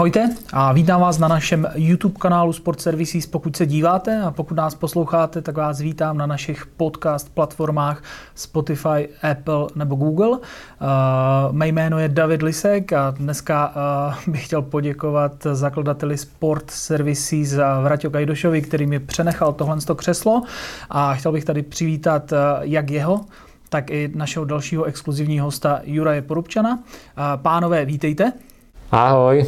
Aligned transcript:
Ahojte 0.00 0.30
a 0.52 0.72
vítám 0.72 1.00
vás 1.00 1.18
na 1.18 1.28
našem 1.28 1.66
YouTube 1.74 2.14
kanálu 2.18 2.52
Sport 2.52 2.80
Services. 2.80 3.26
Pokud 3.26 3.56
se 3.56 3.66
díváte 3.66 4.22
a 4.22 4.30
pokud 4.30 4.54
nás 4.54 4.74
posloucháte, 4.74 5.42
tak 5.42 5.56
vás 5.56 5.80
vítám 5.80 6.18
na 6.18 6.26
našich 6.26 6.66
podcast 6.66 7.34
platformách 7.34 8.02
Spotify, 8.34 9.08
Apple 9.30 9.66
nebo 9.74 9.96
Google. 9.96 10.28
Uh, 10.28 10.38
mé 11.52 11.68
jméno 11.68 11.98
je 11.98 12.08
David 12.08 12.42
Lisek 12.42 12.92
a 12.92 13.10
dneska 13.10 13.72
uh, 14.26 14.32
bych 14.32 14.46
chtěl 14.46 14.62
poděkovat 14.62 15.32
zakladateli 15.52 16.18
Sport 16.18 16.70
Services 16.70 17.58
Vraťo 17.82 18.10
Gajdošovi, 18.10 18.62
který 18.62 18.86
mi 18.86 19.00
přenechal 19.00 19.52
tohle 19.52 19.76
křeslo 19.96 20.42
a 20.90 21.14
chtěl 21.14 21.32
bych 21.32 21.44
tady 21.44 21.62
přivítat 21.62 22.32
uh, 22.32 22.38
jak 22.60 22.90
jeho, 22.90 23.20
tak 23.68 23.90
i 23.90 24.10
našeho 24.14 24.44
dalšího 24.44 24.84
exkluzivního 24.84 25.46
hosta 25.46 25.80
Juraje 25.84 26.22
Porubčana. 26.22 26.78
Pánové, 27.42 27.84
vítejte. 27.84 28.32
Ahoj. 28.90 29.46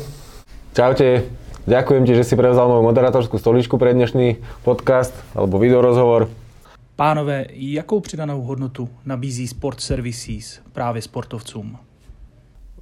Čaute. 0.73 1.29
Ďakujem 1.69 2.09
ti, 2.09 2.17
že 2.17 2.25
si 2.25 2.33
prevzal 2.33 2.65
moju 2.65 2.81
moderátorskú 2.81 3.37
stoličku 3.37 3.77
pre 3.77 3.93
dnešný 3.93 4.41
podcast 4.65 5.13
alebo 5.37 5.61
videorozhovor. 5.61 6.33
Pánové, 6.97 7.45
jakou 7.53 8.01
přidanou 8.01 8.41
hodnotu 8.41 8.89
nabízí 9.05 9.45
Sport 9.49 9.81
Services 9.85 10.65
právě 10.73 11.03
sportovcům? 11.03 11.77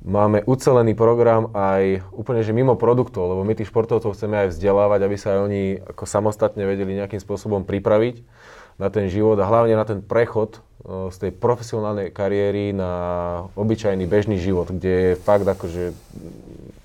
Máme 0.07 0.47
ucelený 0.47 0.95
program 0.95 1.51
aj 1.51 2.07
úplne 2.15 2.47
že 2.47 2.55
mimo 2.55 2.79
produktov, 2.79 3.27
lebo 3.27 3.43
my 3.43 3.59
tých 3.59 3.75
športovcov 3.75 4.15
chceme 4.15 4.39
aj 4.39 4.55
vzdelávať, 4.55 5.01
aby 5.03 5.17
sa 5.19 5.35
aj 5.35 5.39
oni 5.51 5.63
ako 5.83 6.07
samostatne 6.07 6.63
vedeli 6.63 6.95
nejakým 6.95 7.19
spôsobom 7.19 7.67
pripraviť 7.67 8.23
na 8.79 8.87
ten 8.87 9.11
život 9.11 9.35
a 9.43 9.51
hlavne 9.51 9.75
na 9.75 9.83
ten 9.83 9.99
prechod 9.99 10.63
z 10.87 11.17
tej 11.21 11.31
profesionálnej 11.35 12.15
kariéry 12.15 12.71
na 12.71 12.93
obyčajný 13.59 14.07
bežný 14.07 14.39
život, 14.39 14.71
kde 14.71 15.13
je 15.13 15.13
fakt 15.19 15.45
akože 15.45 15.93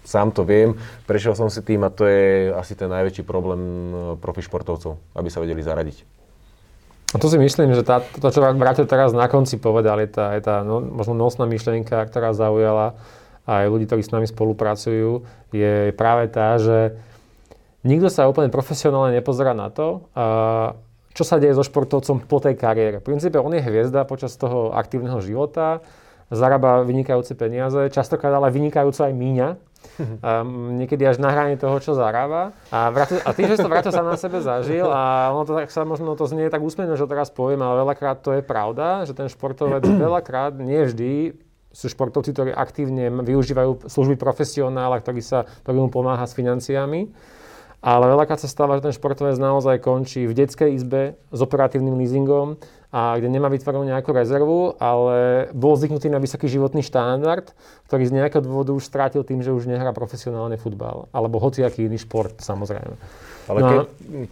sám 0.06 0.32
to 0.32 0.46
viem, 0.46 0.78
prešiel 1.10 1.34
som 1.34 1.50
si 1.50 1.60
tým 1.66 1.82
a 1.84 1.90
to 1.90 2.06
je 2.06 2.54
asi 2.54 2.78
ten 2.78 2.88
najväčší 2.88 3.26
problém 3.26 3.92
profi 4.22 4.46
športovcov, 4.46 5.02
aby 5.18 5.28
sa 5.28 5.42
vedeli 5.42 5.66
zaradiť. 5.66 6.06
A 7.14 7.22
to 7.22 7.32
si 7.32 7.40
myslím, 7.40 7.72
že 7.72 7.86
tá, 7.86 8.04
to, 8.04 8.28
čo 8.28 8.44
Braťo 8.44 8.84
teraz 8.86 9.16
na 9.16 9.32
konci 9.32 9.56
povedal, 9.56 10.04
je 10.04 10.10
tá, 10.12 10.36
je 10.36 10.42
tá 10.44 10.68
no, 10.68 10.84
možno 10.84 11.16
nosná 11.16 11.48
myšlienka, 11.48 11.96
ktorá 12.12 12.36
zaujala 12.36 13.00
aj 13.46 13.70
ľudí, 13.70 13.86
ktorí 13.88 14.02
s 14.04 14.12
nami 14.12 14.28
spolupracujú, 14.28 15.24
je 15.54 15.94
práve 15.94 16.28
tá, 16.28 16.58
že 16.58 16.98
nikto 17.86 18.10
sa 18.10 18.28
úplne 18.28 18.50
profesionálne 18.50 19.16
nepozerá 19.16 19.54
na 19.54 19.70
to, 19.70 20.10
a 20.18 20.26
čo 21.16 21.24
sa 21.24 21.40
deje 21.40 21.56
so 21.56 21.64
športovcom 21.64 22.28
po 22.28 22.44
tej 22.44 22.60
kariére. 22.60 23.00
V 23.00 23.08
princípe 23.08 23.40
on 23.40 23.56
je 23.56 23.64
hviezda 23.64 24.04
počas 24.04 24.36
toho 24.36 24.76
aktívneho 24.76 25.24
života, 25.24 25.80
zarába 26.28 26.84
vynikajúce 26.84 27.38
peniaze, 27.38 27.88
častokrát 27.94 28.36
ale 28.36 28.52
vynikajúco 28.52 29.00
aj 29.00 29.14
míňa. 29.16 29.48
A 30.26 30.44
niekedy 30.76 31.04
až 31.06 31.18
na 31.18 31.32
hrane 31.32 31.56
toho, 31.56 31.78
čo 31.80 31.98
zarába. 31.98 32.54
A, 32.70 32.92
vrátil, 32.92 33.20
a 33.24 33.30
tým, 33.32 33.48
že 33.50 33.62
to 33.62 33.72
vrátil 33.72 33.94
sa 33.94 34.04
na 34.04 34.20
sebe 34.20 34.40
zažil 34.44 34.88
a 34.90 35.32
ono 35.32 35.44
to 35.48 35.54
tak 35.56 35.70
sa 35.72 35.88
možno 35.88 36.14
to 36.20 36.28
znie 36.28 36.52
tak 36.52 36.64
úsmevne, 36.64 36.94
že 36.98 37.08
teraz 37.08 37.32
poviem, 37.32 37.62
ale 37.64 37.82
veľakrát 37.86 38.22
to 38.22 38.36
je 38.36 38.42
pravda, 38.44 39.06
že 39.08 39.16
ten 39.16 39.32
športovec 39.32 39.86
veľakrát, 40.08 40.58
nie 40.58 40.86
vždy, 40.86 41.14
sú 41.76 41.92
športovci, 41.92 42.32
ktorí 42.32 42.52
aktívne 42.56 43.12
využívajú 43.12 43.92
služby 43.92 44.16
profesionála, 44.16 45.04
ktorý, 45.04 45.20
sa, 45.20 45.44
ktorý 45.68 45.84
mu 45.84 45.90
pomáha 45.92 46.24
s 46.24 46.32
financiami. 46.32 47.12
Ale 47.86 48.10
veľakrát 48.10 48.42
sa 48.42 48.50
stáva, 48.50 48.82
že 48.82 48.90
ten 48.90 48.98
športovec 48.98 49.38
naozaj 49.38 49.78
končí 49.78 50.26
v 50.26 50.34
detskej 50.34 50.74
izbe 50.74 51.22
s 51.30 51.38
operatívnym 51.38 51.94
leasingom 51.94 52.58
a 52.90 53.14
kde 53.22 53.30
nemá 53.30 53.46
vytvorenú 53.54 53.86
nejakú 53.86 54.10
rezervu, 54.10 54.74
ale 54.82 55.46
bol 55.54 55.78
zvyknutý 55.78 56.10
na 56.10 56.18
vysoký 56.18 56.50
životný 56.50 56.82
štandard, 56.82 57.54
ktorý 57.86 58.10
z 58.10 58.16
nejakého 58.18 58.42
dôvodu 58.42 58.74
už 58.74 58.90
strátil 58.90 59.22
tým, 59.22 59.46
že 59.46 59.54
už 59.54 59.70
nehrá 59.70 59.94
profesionálne 59.94 60.58
futbal. 60.58 61.06
Alebo 61.14 61.38
hociaký 61.38 61.86
iný 61.86 62.02
šport, 62.02 62.34
samozrejme. 62.42 62.98
Ale 63.46 63.60
no. 63.62 63.68
keď, 63.70 63.78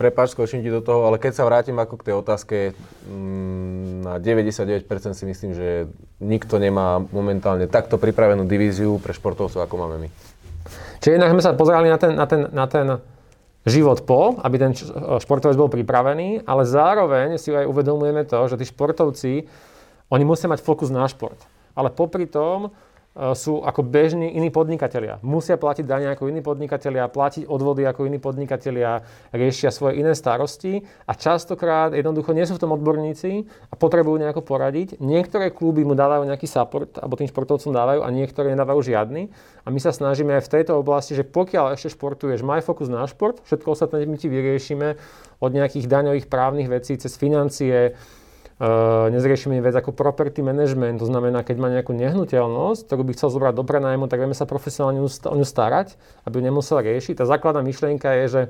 prepáč, 0.02 0.34
skočím 0.34 0.66
ti 0.66 0.74
do 0.74 0.81
toho, 0.81 1.06
ale 1.06 1.22
keď 1.22 1.38
sa 1.38 1.46
vrátim 1.46 1.78
ako 1.78 2.02
k 2.02 2.06
tej 2.09 2.16
otázke, 2.18 2.58
mm, 3.06 4.02
na 4.02 4.13
99% 4.18 4.81
si 5.13 5.30
myslím, 5.30 5.53
že 5.53 5.86
nikto 6.18 6.58
nemá 6.58 6.97
momentálne 7.13 7.69
takto 7.69 8.02
pripravenú 8.02 8.50
divíziu 8.50 8.97
pre 8.97 9.13
športovcov, 9.13 9.62
ako 9.62 9.75
máme 9.78 10.08
my. 10.08 10.09
Čiže 11.06 11.22
inak 11.22 11.38
sme 11.38 11.44
sa 11.46 11.53
pozerali 11.53 11.94
na 11.94 12.00
ten, 12.02 12.18
na 12.18 12.25
ten, 12.25 12.42
na 12.50 12.66
ten 12.66 12.88
život 13.63 14.03
po, 14.03 14.35
aby 14.44 14.56
ten 14.59 14.72
športovec 15.24 15.56
bol 15.56 15.72
pripravený, 15.72 16.44
ale 16.44 16.63
zároveň 16.68 17.40
si 17.40 17.56
aj 17.56 17.68
uvedomujeme 17.68 18.28
to, 18.28 18.40
že 18.51 18.59
tí 18.59 18.66
športovci, 18.68 19.31
oni 20.12 20.24
musia 20.28 20.51
mať 20.51 20.59
fokus 20.59 20.91
na 20.91 21.07
šport. 21.07 21.40
Ale 21.74 21.90
popri 21.90 22.28
tom 22.28 22.75
sú 23.13 23.62
ako 23.62 23.85
bežní 23.85 24.34
iní 24.34 24.50
podnikatelia. 24.50 25.22
Musia 25.22 25.53
platiť 25.53 25.85
dane 25.85 26.09
ako 26.09 26.34
iní 26.34 26.41
podnikatelia, 26.41 27.06
platiť 27.06 27.46
odvody 27.46 27.85
ako 27.85 28.09
iní 28.09 28.18
podnikatelia, 28.18 29.06
riešia 29.29 29.69
svoje 29.69 30.01
iné 30.01 30.18
starosti 30.18 30.81
a 31.06 31.13
častokrát 31.13 31.94
jednoducho 31.94 32.34
nie 32.34 32.41
sú 32.50 32.57
v 32.57 32.63
tom 32.66 32.74
odborníci 32.74 33.46
a 33.69 33.74
potrebujú 33.78 34.18
nejako 34.18 34.41
poradiť. 34.41 34.97
Niektoré 34.97 35.53
kluby 35.53 35.85
mu 35.85 35.94
dávajú 35.94 36.25
nejaký 36.25 36.50
support, 36.50 36.97
alebo 36.97 37.13
tým 37.13 37.29
športovcom 37.29 37.69
dávajú 37.69 38.01
a 38.01 38.09
niektoré 38.09 38.57
nedávajú 38.57 38.81
žiadny. 38.81 39.30
A 39.62 39.69
my 39.69 39.78
sa 39.78 39.94
snažíme 39.94 40.34
aj 40.34 40.50
v 40.50 40.53
tejto 40.59 40.74
oblasti, 40.81 41.13
že 41.13 41.22
pokiaľ 41.22 41.78
ešte 41.78 41.94
športuješ, 41.94 42.41
maj 42.41 42.66
fokus 42.66 42.90
na 42.90 43.06
šport, 43.06 43.45
všetko 43.45 43.78
sa 43.78 43.85
my 43.94 44.18
ti 44.18 44.25
vyriešime 44.25 44.97
od 45.38 45.51
nejakých 45.53 45.85
daňových 45.85 46.28
právnych 46.34 46.66
vecí 46.66 46.97
cez 46.97 47.13
financie, 47.13 47.94
nezriešime 49.12 49.59
vec 49.59 49.75
ako 49.75 49.91
property 49.91 50.46
management, 50.46 51.01
to 51.01 51.07
znamená, 51.09 51.41
keď 51.41 51.56
má 51.57 51.68
nejakú 51.74 51.91
nehnuteľnosť, 51.91 52.88
ktorú 52.88 53.01
by 53.03 53.12
chcel 53.18 53.29
zobrať 53.34 53.53
do 53.59 53.66
prenajmu, 53.66 54.06
tak 54.07 54.24
vieme 54.24 54.38
sa 54.38 54.47
profesionálne 54.47 55.03
o 55.03 55.35
ňu 55.35 55.47
starať, 55.47 55.97
aby 56.24 56.40
ju 56.40 56.44
nemusel 56.47 56.79
riešiť. 56.79 57.19
Tá 57.19 57.25
základná 57.25 57.66
myšlienka 57.66 58.07
je, 58.24 58.25
že 58.29 58.41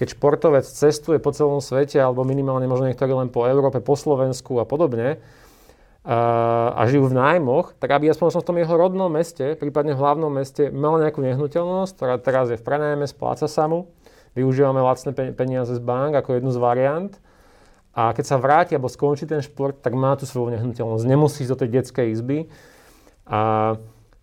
keď 0.00 0.16
športovec 0.16 0.64
cestuje 0.64 1.20
po 1.20 1.30
celom 1.36 1.60
svete, 1.60 2.00
alebo 2.00 2.24
minimálne 2.24 2.64
možno 2.64 2.88
niektorí 2.88 3.12
len 3.12 3.28
po 3.28 3.44
Európe, 3.44 3.84
po 3.84 3.94
Slovensku 3.94 4.56
a 4.56 4.64
podobne, 4.64 5.20
uh, 5.20 6.72
a 6.72 6.88
žijú 6.88 7.12
v 7.12 7.20
nájmoch, 7.20 7.76
tak 7.76 7.92
aby 8.00 8.08
aspoň 8.08 8.40
v 8.40 8.48
tom 8.48 8.56
jeho 8.56 8.74
rodnom 8.74 9.12
meste, 9.12 9.52
prípadne 9.60 9.92
v 9.92 10.00
hlavnom 10.00 10.32
meste, 10.32 10.72
mal 10.72 10.96
nejakú 10.96 11.20
nehnuteľnosť, 11.20 11.92
ktorá 11.92 12.16
teraz 12.16 12.48
je 12.48 12.56
v 12.56 12.64
prenajme, 12.64 13.04
spláca 13.04 13.44
sa 13.44 13.68
mu. 13.68 13.92
Využívame 14.32 14.80
lacné 14.80 15.12
peniaze 15.36 15.76
z 15.76 15.82
bank 15.82 16.16
ako 16.16 16.40
jednu 16.40 16.50
z 16.54 16.58
variant 16.58 17.12
a 17.90 18.14
keď 18.14 18.24
sa 18.26 18.36
vráti 18.38 18.78
alebo 18.78 18.86
skončí 18.86 19.26
ten 19.26 19.42
šport, 19.42 19.74
tak 19.82 19.98
má 19.98 20.14
tú 20.14 20.22
svoju 20.22 20.54
nehnuteľnosť. 20.54 21.04
Nemusí 21.10 21.42
ísť 21.42 21.50
do 21.50 21.58
tej 21.58 21.68
detskej 21.74 22.06
izby. 22.14 22.46
A 23.26 23.74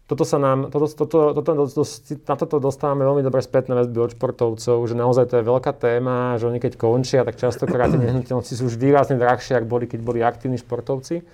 toto 0.08 0.24
sa 0.24 0.40
nám, 0.40 0.72
toto, 0.72 0.88
toto, 0.88 1.36
toto, 1.36 1.52
toto, 1.68 1.84
na 2.08 2.36
toto 2.40 2.56
dostávame 2.64 3.04
veľmi 3.04 3.28
dobré 3.28 3.44
spätné 3.44 3.76
väzby 3.76 4.00
od 4.00 4.16
športovcov, 4.16 4.88
že 4.88 4.96
naozaj 4.96 5.28
to 5.28 5.36
je 5.36 5.44
veľká 5.44 5.76
téma, 5.76 6.40
že 6.40 6.48
oni 6.48 6.64
keď 6.64 6.80
končia, 6.80 7.28
tak 7.28 7.36
častokrát 7.36 7.92
tie 7.92 8.00
nehnuteľnosti 8.00 8.56
sú 8.56 8.72
už 8.72 8.80
výrazne 8.80 9.20
drahšie, 9.20 9.60
ako 9.60 9.68
boli, 9.68 9.86
keď 9.92 10.00
boli 10.00 10.24
aktívni 10.24 10.56
športovci. 10.56 11.28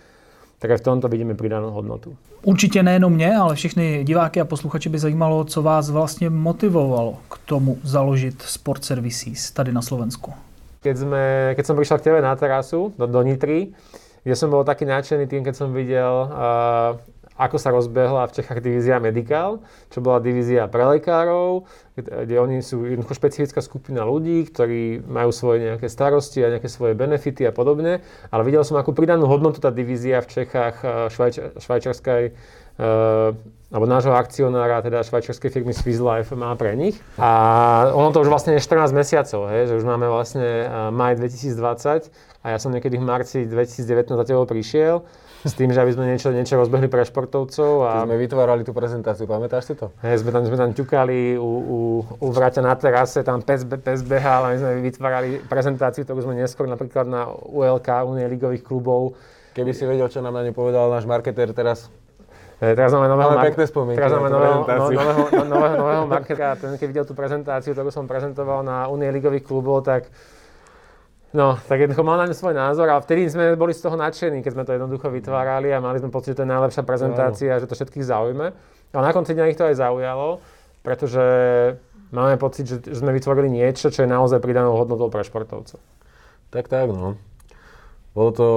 Tak 0.57 0.73
aj 0.73 0.79
v 0.79 0.85
tomto 0.89 1.11
vidíme 1.11 1.35
pridanú 1.37 1.69
hodnotu. 1.69 2.15
Určitě 2.43 2.83
nejenom 2.83 3.13
mě, 3.13 3.37
ale 3.37 3.55
všechny 3.55 4.03
diváky 4.03 4.41
a 4.41 4.45
posluchače 4.45 4.89
by 4.89 4.99
zajímalo, 4.99 5.43
co 5.43 5.61
vás 5.61 5.89
vlastně 5.89 6.29
motivovalo 6.29 7.17
k 7.29 7.37
tomu 7.45 7.77
založit 7.83 8.41
Sport 8.41 8.83
Services 8.83 9.51
tady 9.51 9.71
na 9.71 9.81
Slovensku 9.81 10.33
keď, 10.83 10.95
sme, 10.99 11.23
keď 11.55 11.63
som 11.63 11.75
prišiel 11.79 11.97
k 12.03 12.05
tebe 12.11 12.19
na 12.19 12.35
terasu 12.35 12.91
do, 12.99 13.07
do 13.07 13.23
Nitry, 13.23 13.71
kde 14.23 14.35
som 14.35 14.51
bol 14.51 14.67
taký 14.67 14.83
nadšený 14.83 15.25
tým, 15.27 15.43
keď 15.43 15.55
som 15.55 15.71
videl, 15.71 16.27
uh, 16.27 16.99
ako 17.33 17.57
sa 17.57 17.73
rozbehla 17.73 18.29
v 18.29 18.35
Čechách 18.39 18.61
divízia 18.61 19.01
Medical, 19.01 19.63
čo 19.89 20.05
bola 20.05 20.21
divízia 20.21 20.69
pre 20.69 20.85
lekárov, 20.85 21.65
kde 21.97 22.35
oni 22.37 22.61
sú 22.61 22.85
jednoducho 22.85 23.17
špecifická 23.17 23.59
skupina 23.65 24.05
ľudí, 24.05 24.45
ktorí 24.53 25.01
majú 25.01 25.33
svoje 25.33 25.65
nejaké 25.65 25.89
starosti 25.89 26.45
a 26.45 26.53
nejaké 26.53 26.69
svoje 26.69 26.93
benefity 26.93 27.49
a 27.49 27.53
podobne. 27.55 28.05
Ale 28.29 28.45
videl 28.45 28.61
som, 28.61 28.77
akú 28.77 28.93
pridanú 28.93 29.25
hodnotu 29.25 29.57
tá 29.57 29.73
divízia 29.73 30.21
v 30.21 30.29
Čechách 30.29 30.75
švajč- 31.09 31.57
švajčiarskej 31.57 32.23
uh, 32.29 32.62
alebo 33.73 33.89
nášho 33.89 34.13
akcionára, 34.13 34.85
teda 34.85 35.01
švajčiarskej 35.01 35.49
firmy 35.49 35.73
Swiss 35.73 35.97
Life 35.97 36.29
má 36.37 36.53
pre 36.53 36.77
nich. 36.77 37.01
A 37.17 37.89
ono 37.89 38.13
to 38.13 38.21
už 38.21 38.29
vlastne 38.29 38.53
je 38.53 38.61
14 38.61 38.93
mesiacov, 38.93 39.49
hej, 39.49 39.73
že 39.73 39.73
už 39.81 39.85
máme 39.85 40.05
vlastne 40.05 40.69
maj 40.93 41.17
2020 41.17 42.13
a 42.45 42.45
ja 42.53 42.57
som 42.61 42.69
niekedy 42.69 43.01
v 43.01 43.05
marci 43.05 43.49
2019 43.49 44.13
za 44.13 44.25
tebou 44.29 44.45
prišiel 44.45 45.01
s 45.43 45.59
tým, 45.59 45.75
že 45.75 45.81
aby 45.83 45.91
sme 45.91 46.05
niečo, 46.07 46.31
niečo 46.31 46.55
rozbehli 46.55 46.87
pre 46.87 47.03
športovcov. 47.03 47.71
A... 47.83 47.89
Ty 47.91 48.07
sme 48.07 48.15
vytvárali 48.21 48.63
tú 48.63 48.71
prezentáciu, 48.71 49.27
pamätáš 49.27 49.63
si 49.67 49.75
to? 49.75 49.91
Hej, 49.99 50.23
sme 50.23 50.31
tam, 50.31 50.47
sme 50.47 50.55
tam 50.55 50.71
ťukali 50.71 51.35
u, 51.35 51.49
u, 51.49 51.79
u 52.23 52.27
vraťa 52.31 52.63
na 52.63 52.77
terase, 52.79 53.27
tam 53.27 53.43
pes, 53.43 53.67
pes 53.67 54.05
behal 54.07 54.47
a 54.47 54.55
my 54.55 54.57
sme 54.61 54.71
vytvárali 54.85 55.43
prezentáciu, 55.49 56.07
ktorú 56.07 56.23
sme 56.23 56.39
neskôr 56.39 56.69
napríklad 56.69 57.09
na 57.11 57.27
ULK, 57.27 58.07
Unie 58.07 58.23
ligových 58.31 58.63
klubov. 58.63 59.19
Keby 59.51 59.71
si 59.75 59.83
vedel, 59.83 60.07
čo 60.07 60.23
nám 60.23 60.39
na 60.39 60.47
ne 60.47 60.55
povedal 60.55 60.87
náš 60.87 61.05
marketér 61.05 61.51
teraz, 61.51 61.91
E, 61.91 62.02
teraz 62.71 62.95
máme 62.95 63.11
nového, 63.11 63.35
mar- 63.35 63.43
pekné 63.51 63.65
spomienky 63.67 63.99
teraz 63.99 64.15
máme 64.15 64.31
nového, 64.31 64.63
no, 64.63 64.87
nového, 64.87 65.21
no, 65.27 65.43
nového, 65.51 65.75
nového 65.75 66.03
markera. 66.15 66.55
Ten, 66.55 66.79
keď 66.79 66.87
videl 66.87 67.05
tú 67.05 67.11
prezentáciu, 67.11 67.75
ktorú 67.75 67.91
som 67.91 68.07
prezentoval 68.07 68.63
na 68.63 68.87
Unie 68.87 69.11
ligových 69.11 69.43
klubov, 69.43 69.83
tak 69.83 70.07
No, 71.33 71.57
tak 71.65 71.81
jednoducho 71.81 72.05
mal 72.05 72.21
na 72.21 72.29
ňu 72.29 72.37
svoj 72.37 72.53
názor 72.53 72.85
a 72.93 73.01
vtedy 73.01 73.25
sme 73.25 73.57
boli 73.57 73.73
z 73.73 73.81
toho 73.81 73.97
nadšení, 73.97 74.45
keď 74.45 74.53
sme 74.53 74.63
to 74.69 74.77
jednoducho 74.77 75.09
vytvárali 75.09 75.73
a 75.73 75.81
mali 75.81 75.97
sme 75.97 76.13
pocit, 76.13 76.37
že 76.37 76.37
to 76.37 76.45
je 76.45 76.53
najlepšia 76.53 76.85
prezentácia, 76.85 77.49
a 77.49 77.57
že 77.57 77.65
to 77.65 77.73
všetkých 77.73 78.05
zaujme. 78.05 78.53
A 78.93 79.01
na 79.01 79.09
konci 79.09 79.33
dňa 79.33 79.49
ich 79.49 79.57
to 79.57 79.65
aj 79.65 79.81
zaujalo. 79.81 80.37
pretože 80.85 81.23
máme 82.13 82.37
pocit, 82.37 82.69
že 82.69 82.77
sme 82.93 83.09
vytvorili 83.15 83.49
niečo, 83.49 83.89
čo 83.89 84.05
je 84.05 84.09
naozaj 84.13 84.43
pridanou 84.45 84.77
hodnotou 84.77 85.09
pre 85.09 85.25
športovcov. 85.25 85.81
Tak, 86.53 86.69
tak, 86.69 86.93
no. 86.93 87.17
Bolo 88.13 88.29
to, 88.29 88.49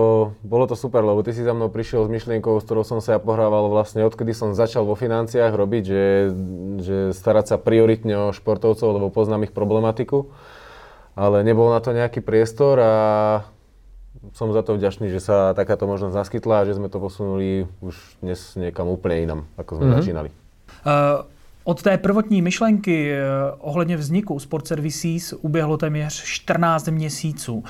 bolo 0.45 0.69
to 0.69 0.77
super, 0.77 1.01
lebo 1.01 1.25
ty 1.25 1.33
si 1.33 1.41
za 1.41 1.57
mnou 1.57 1.73
prišiel 1.73 2.05
s 2.05 2.13
myšlienkou, 2.13 2.61
s 2.61 2.69
ktorou 2.69 2.85
som 2.85 3.01
sa 3.01 3.17
ja 3.17 3.21
pohrával 3.21 3.73
vlastne 3.73 4.05
odkedy 4.05 4.37
som 4.37 4.53
začal 4.53 4.85
vo 4.85 4.93
financiách 4.93 5.49
robiť, 5.49 5.85
že, 5.89 6.05
že 6.85 6.97
starať 7.17 7.45
sa 7.49 7.57
prioritne 7.57 8.29
o 8.29 8.37
športovcov, 8.37 8.85
lebo 9.01 9.09
poznám 9.09 9.49
ich 9.49 9.57
problematiku. 9.57 10.29
Ale 11.17 11.41
nebol 11.41 11.73
na 11.73 11.81
to 11.81 11.97
nejaký 11.97 12.21
priestor 12.21 12.77
a 12.77 12.95
som 14.37 14.53
za 14.53 14.61
to 14.61 14.77
vďačný, 14.77 15.09
že 15.09 15.25
sa 15.25 15.57
takáto 15.57 15.89
možnosť 15.89 16.13
naskytla 16.13 16.61
a 16.61 16.67
že 16.69 16.77
sme 16.77 16.93
to 16.93 17.01
posunuli 17.01 17.65
už 17.81 17.97
dnes 18.21 18.61
niekam 18.61 18.85
úplne 18.93 19.25
inam, 19.25 19.41
ako 19.57 19.81
sme 19.81 19.85
mm-hmm. 19.89 19.97
začínali. 20.05 20.31
Uh, 20.85 21.25
od 21.67 21.83
té 21.83 21.99
prvotní 21.99 22.43
myšlenky 22.43 23.13
eh, 23.13 23.23
ohledně 23.59 23.97
vzniku 23.97 24.39
Sport 24.39 24.67
Services 24.67 25.35
uběhlo 25.41 25.77
téměř 25.77 26.25
14 26.25 26.89
měsíců. 26.89 27.65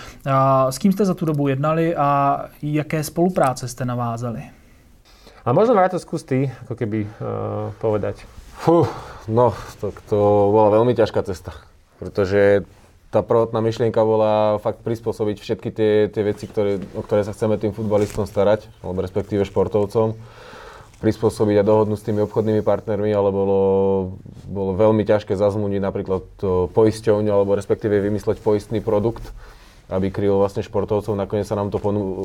S 0.71 0.79
kým 0.79 0.93
jste 0.93 1.05
za 1.05 1.15
tu 1.15 1.25
dobu 1.25 1.49
jednali 1.49 1.97
a 1.97 2.41
jaké 2.63 3.05
spolupráce 3.05 3.69
jste 3.69 3.85
navázali? 3.85 4.43
A 5.47 5.55
možno 5.55 5.79
Vráto 5.79 5.95
skús 6.03 6.27
ty, 6.27 6.51
ako 6.67 6.75
keby 6.75 7.07
uh, 7.07 7.71
povedať. 7.79 8.27
Fú, 8.59 8.83
no, 9.31 9.55
to, 9.79 9.95
to 10.11 10.19
bola 10.51 10.75
veľmi 10.75 10.91
ťažká 10.91 11.23
cesta, 11.23 11.55
pretože 12.03 12.67
tá 13.15 13.23
prvotná 13.23 13.63
myšlienka 13.63 14.03
bola 14.03 14.59
fakt 14.59 14.83
prispôsobiť 14.83 15.39
všetky 15.39 15.69
tie, 15.71 15.93
tie 16.11 16.23
veci, 16.27 16.51
ktoré, 16.51 16.83
o 16.99 17.03
ktoré 17.07 17.23
sa 17.23 17.31
chceme 17.31 17.63
tým 17.63 17.71
futbalistom 17.71 18.27
starať, 18.27 18.67
alebo 18.83 19.07
respektíve 19.07 19.47
športovcom 19.47 20.19
prispôsobiť 20.97 21.61
a 21.61 21.67
dohodnúť 21.67 21.99
s 22.01 22.07
tými 22.09 22.25
obchodnými 22.25 22.65
partnermi, 22.65 23.13
ale 23.13 23.29
bolo, 23.29 23.61
bolo 24.49 24.73
veľmi 24.73 25.05
ťažké 25.05 25.37
zazmúniť 25.37 25.81
napríklad 25.85 26.25
poisťovňu 26.73 27.31
alebo 27.31 27.53
respektíve 27.53 28.01
vymysleť 28.01 28.41
poistný 28.41 28.81
produkt, 28.81 29.23
aby 29.93 30.09
kryl 30.09 30.41
vlastne 30.41 30.65
športovcov. 30.65 31.13
Nakoniec 31.13 31.45
sa 31.45 31.55
nám 31.55 31.69
to 31.69 31.79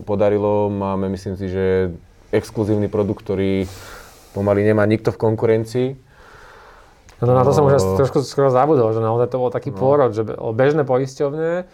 podarilo. 0.08 0.72
Máme, 0.72 1.12
myslím 1.12 1.36
si, 1.36 1.52
že 1.52 1.92
exkluzívny 2.32 2.88
produkt, 2.88 3.28
ktorý 3.28 3.68
pomaly 4.32 4.64
nemá 4.64 4.88
nikto 4.88 5.12
v 5.12 5.20
konkurencii. 5.20 5.88
No 7.22 7.38
na 7.38 7.46
to 7.46 7.54
som 7.54 7.70
už 7.70 8.02
trošku 8.02 8.26
skoro 8.26 8.50
zabudol, 8.50 8.98
že 8.98 9.04
naozaj 9.04 9.30
to 9.30 9.38
bol 9.38 9.54
taký 9.54 9.70
no. 9.70 9.78
pôrod, 9.78 10.10
že 10.16 10.26
bežné 10.58 10.88
poisťovne 10.88 11.70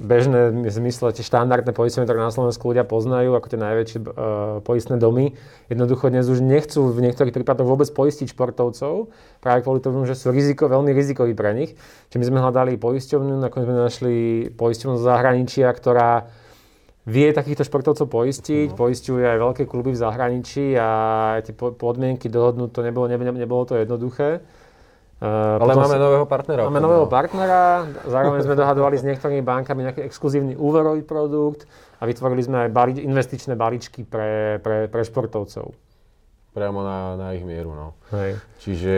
bežné 0.00 0.48
v 0.52 0.72
zmysle 0.72 1.12
tie 1.12 1.20
štandardné 1.20 1.76
poistenie, 1.76 2.08
ktoré 2.08 2.16
na 2.16 2.32
Slovensku 2.32 2.72
ľudia 2.72 2.88
poznajú, 2.88 3.36
ako 3.36 3.46
tie 3.52 3.60
najväčšie 3.60 3.98
uh, 4.00 4.08
poistné 4.64 4.96
domy, 4.96 5.36
jednoducho 5.68 6.08
dnes 6.08 6.24
už 6.32 6.40
nechcú 6.40 6.88
v 6.88 7.04
niektorých 7.04 7.36
prípadoch 7.36 7.68
vôbec 7.68 7.88
poistiť 7.92 8.32
športovcov, 8.32 9.12
práve 9.44 9.60
kvôli 9.60 9.84
tomu, 9.84 10.08
že 10.08 10.16
sú 10.16 10.32
riziko, 10.32 10.72
veľmi 10.72 10.96
rizikoví 10.96 11.36
pre 11.36 11.52
nich. 11.52 11.76
Čiže 12.08 12.20
my 12.24 12.26
sme 12.32 12.38
hľadali 12.40 12.80
poisťovňu, 12.80 13.34
nakoniec 13.36 13.68
sme 13.68 13.76
našli 13.76 14.14
poisťovňu 14.56 14.96
z 14.96 15.04
zahraničia, 15.04 15.68
ktorá 15.68 16.24
vie 17.02 17.34
takýchto 17.34 17.66
športovcov 17.66 18.06
poistiť, 18.06 18.72
no. 18.72 18.78
poistujú 18.78 19.26
aj 19.26 19.38
veľké 19.42 19.62
kluby 19.66 19.90
v 19.90 20.00
zahraničí 20.00 20.78
a 20.78 20.88
tie 21.42 21.52
podmienky 21.52 22.30
dohodnúť 22.30 22.70
to 22.70 22.80
nebolo, 22.86 23.10
nebolo 23.10 23.62
to 23.66 23.74
jednoduché. 23.74 24.40
Uh, 25.22 25.62
Ale 25.62 25.78
máme 25.78 25.94
si, 25.94 26.02
nového 26.02 26.26
partnera. 26.26 26.66
Máme 26.66 26.82
nového 26.82 27.06
partnera, 27.06 27.86
zároveň 28.10 28.42
sme 28.42 28.58
dohadovali 28.58 28.98
s 28.98 29.06
niektorými 29.06 29.46
bankami 29.46 29.86
nejaký 29.86 30.02
exkluzívny 30.02 30.58
úverový 30.58 31.06
produkt 31.06 31.70
a 32.02 32.10
vytvorili 32.10 32.42
sme 32.42 32.66
aj 32.66 32.70
bali, 32.74 32.98
investičné 33.06 33.54
balíčky 33.54 34.02
pre, 34.02 34.58
pre, 34.58 34.90
pre 34.90 35.02
športovcov. 35.06 35.78
Priamo 36.50 36.82
na, 36.82 37.14
na 37.14 37.26
ich 37.38 37.46
mieru, 37.46 37.70
no. 37.70 37.94
Hej. 38.10 38.42
Čiže 38.66 38.94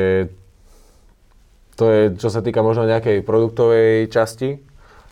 to 1.77 1.93
je, 1.93 2.03
čo 2.17 2.33
sa 2.33 2.41
týka 2.41 2.65
možno 2.65 2.89
nejakej 2.89 3.21
produktovej 3.21 4.09
časti, 4.09 4.65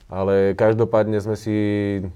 ale 0.09 0.57
každopádne 0.57 1.21
sme 1.21 1.37
si, 1.37 1.57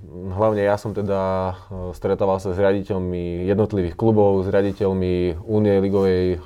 hlavne 0.08 0.64
ja 0.64 0.80
som 0.80 0.96
teda 0.96 1.52
e, 1.52 1.54
stretával 1.92 2.40
sa 2.40 2.56
s 2.56 2.60
riaditeľmi 2.60 3.44
jednotlivých 3.44 3.92
klubov, 3.92 4.40
s 4.40 4.48
riaditeľmi 4.48 5.44
Únie 5.44 5.76
ligovej 5.84 6.40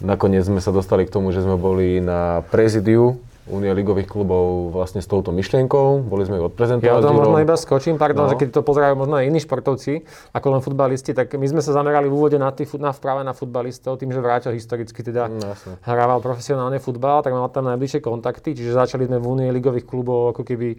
Nakoniec 0.00 0.48
sme 0.48 0.64
sa 0.64 0.72
dostali 0.72 1.04
k 1.04 1.12
tomu, 1.12 1.28
že 1.28 1.44
sme 1.44 1.60
boli 1.60 2.00
na 2.00 2.40
prezidiu 2.48 3.20
Únie 3.50 3.72
ligových 3.74 4.06
klubov 4.06 4.70
vlastne 4.70 5.02
s 5.02 5.10
touto 5.10 5.34
myšlienkou. 5.34 6.06
Boli 6.06 6.22
sme 6.22 6.38
ju 6.38 6.46
odprezentovali. 6.46 6.86
Ja 6.86 7.02
to 7.02 7.10
možno 7.10 7.42
iba 7.42 7.58
skočím, 7.58 7.98
pardon, 7.98 8.28
no. 8.28 8.30
že 8.30 8.38
keď 8.38 8.54
to 8.54 8.62
pozerajú 8.62 8.94
možno 8.94 9.18
aj 9.18 9.26
iní 9.26 9.42
športovci, 9.42 10.06
ako 10.30 10.46
len 10.54 10.60
futbalisti, 10.62 11.10
tak 11.10 11.34
my 11.34 11.46
sme 11.50 11.58
sa 11.58 11.74
zamerali 11.74 12.06
v 12.06 12.14
úvode 12.14 12.38
na, 12.38 12.54
tý, 12.54 12.62
na 12.78 12.94
práve 12.94 13.26
na 13.26 13.34
futbalistov, 13.34 13.98
tým, 13.98 14.14
že 14.14 14.22
vrátil 14.22 14.54
historicky 14.54 15.02
teda 15.02 15.26
no, 15.26 15.58
hrával 15.82 16.22
profesionálne 16.22 16.78
futbal, 16.78 17.26
tak 17.26 17.34
mal 17.34 17.50
tam 17.50 17.66
najbližšie 17.74 17.98
kontakty, 17.98 18.54
čiže 18.54 18.70
začali 18.70 19.10
sme 19.10 19.18
v 19.18 19.26
Únie 19.26 19.48
ligových 19.50 19.88
klubov 19.88 20.30
ako 20.30 20.46
keby, 20.46 20.78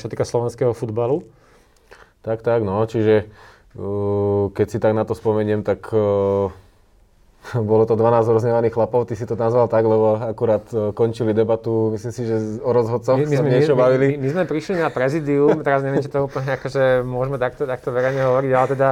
čo 0.00 0.08
týka 0.08 0.24
slovenského 0.24 0.72
futbalu. 0.72 1.28
Tak, 2.24 2.40
tak, 2.40 2.64
no, 2.64 2.82
čiže 2.88 3.28
uh, 3.78 4.48
keď 4.50 4.66
si 4.66 4.78
tak 4.80 4.96
na 4.96 5.04
to 5.04 5.14
spomeniem, 5.14 5.62
tak 5.62 5.86
uh, 5.92 6.50
bolo 7.70 7.86
to 7.86 7.94
12 7.96 8.28
roznevaných 8.28 8.74
chlapov, 8.74 9.08
ty 9.08 9.14
si 9.16 9.24
to 9.24 9.38
nazval 9.38 9.70
tak, 9.70 9.86
lebo 9.86 10.18
akurát 10.18 10.64
e, 10.74 10.92
končili 10.92 11.32
debatu, 11.32 11.94
myslím 11.94 12.12
si, 12.12 12.22
že 12.26 12.36
o 12.60 12.70
rozhodcoch 12.74 13.16
my, 13.16 13.24
my 13.24 13.36
sme, 13.38 13.48
niečo 13.48 13.74
my, 13.74 13.80
bavili. 13.80 14.06
My, 14.18 14.26
my, 14.26 14.28
sme 14.34 14.44
prišli 14.44 14.74
na 14.82 14.90
prezidium, 14.92 15.62
teraz 15.62 15.80
neviem, 15.80 16.04
či 16.04 16.10
to 16.12 16.28
úplne 16.28 16.50
akože 16.58 17.06
môžeme 17.06 17.38
takto, 17.40 17.64
takto 17.64 17.94
verejne 17.94 18.26
hovoriť, 18.26 18.52
ale 18.52 18.66
teda 18.74 18.88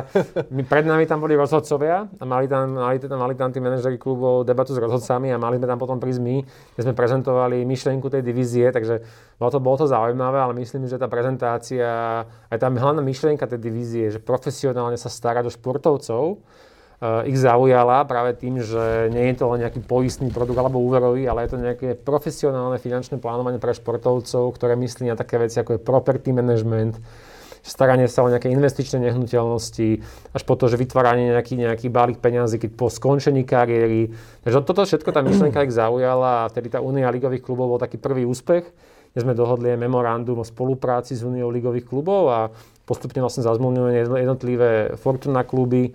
my, 0.56 0.62
pred 0.64 0.84
nami 0.88 1.04
tam 1.04 1.20
boli 1.20 1.34
rozhodcovia 1.36 2.06
a 2.06 2.24
mali 2.24 2.46
tam, 2.48 2.80
mali, 2.80 2.96
teda, 3.02 3.14
mali 3.18 3.34
tam 3.36 3.50
tí 3.52 3.58
manažeri 3.60 3.98
klubov 4.00 4.46
debatu 4.48 4.72
s 4.72 4.80
rozhodcami 4.80 5.34
a 5.34 5.36
mali 5.36 5.60
sme 5.60 5.66
tam 5.68 5.78
potom 5.78 5.98
prísť 6.00 6.20
my, 6.22 6.36
kde 6.76 6.82
sme 6.86 6.94
prezentovali 6.96 7.66
myšlienku 7.66 8.06
tej 8.08 8.22
divízie, 8.24 8.70
takže 8.72 9.02
bolo 9.36 9.50
to, 9.52 9.58
bolo 9.60 9.76
to 9.76 9.86
zaujímavé, 9.90 10.38
ale 10.40 10.56
myslím, 10.62 10.88
že 10.88 10.96
tá 10.96 11.10
prezentácia, 11.10 12.24
aj 12.48 12.56
tá 12.56 12.72
hlavná 12.72 13.04
myšlienka 13.04 13.44
tej 13.44 13.60
divízie, 13.60 14.08
že 14.08 14.22
profesionálne 14.22 14.96
sa 14.96 15.12
starať 15.12 15.50
o 15.50 15.52
športovcov, 15.52 16.40
ich 17.28 17.36
zaujala 17.36 18.08
práve 18.08 18.32
tým, 18.40 18.56
že 18.64 19.12
nie 19.12 19.28
je 19.28 19.36
to 19.36 19.52
len 19.52 19.68
nejaký 19.68 19.84
poistný 19.84 20.32
produkt 20.32 20.56
alebo 20.56 20.80
úverový, 20.80 21.28
ale 21.28 21.44
je 21.44 21.50
to 21.52 21.58
nejaké 21.60 21.88
profesionálne 21.92 22.80
finančné 22.80 23.20
plánovanie 23.20 23.60
pre 23.60 23.76
športovcov, 23.76 24.56
ktoré 24.56 24.80
myslí 24.80 25.12
na 25.12 25.16
také 25.16 25.36
veci 25.36 25.60
ako 25.60 25.76
je 25.76 25.80
property 25.84 26.32
management, 26.32 26.96
staranie 27.60 28.06
sa 28.08 28.24
o 28.24 28.32
nejaké 28.32 28.48
investičné 28.48 29.10
nehnuteľnosti, 29.10 29.88
až 30.32 30.42
po 30.46 30.54
to, 30.56 30.72
že 30.72 30.80
vytváranie 30.80 31.34
nejaký, 31.34 31.58
nejaký 31.58 31.86
balík 31.92 32.22
peňazí, 32.22 32.62
keď 32.62 32.70
po 32.78 32.86
skončení 32.88 33.42
kariéry. 33.42 34.14
Takže 34.46 34.64
toto 34.64 34.86
všetko 34.86 35.10
tá 35.12 35.20
myšlienka 35.20 35.66
ich 35.66 35.74
zaujala 35.74 36.46
a 36.46 36.48
vtedy 36.48 36.70
tá 36.72 36.78
Únia 36.78 37.10
ligových 37.12 37.44
klubov 37.44 37.76
bol 37.76 37.80
taký 37.82 37.98
prvý 37.98 38.24
úspech, 38.24 38.64
kde 39.12 39.20
sme 39.20 39.34
dohodli 39.34 39.74
memorandum 39.74 40.40
o 40.40 40.46
spolupráci 40.46 41.18
s 41.18 41.26
Úniou 41.26 41.50
ligových 41.52 41.84
klubov 41.84 42.30
a 42.32 42.48
postupne 42.86 43.20
vlastne 43.20 43.42
zazmluvňujeme 43.44 44.16
jednotlivé 44.16 44.70
Fortuna 44.94 45.42
kluby, 45.42 45.90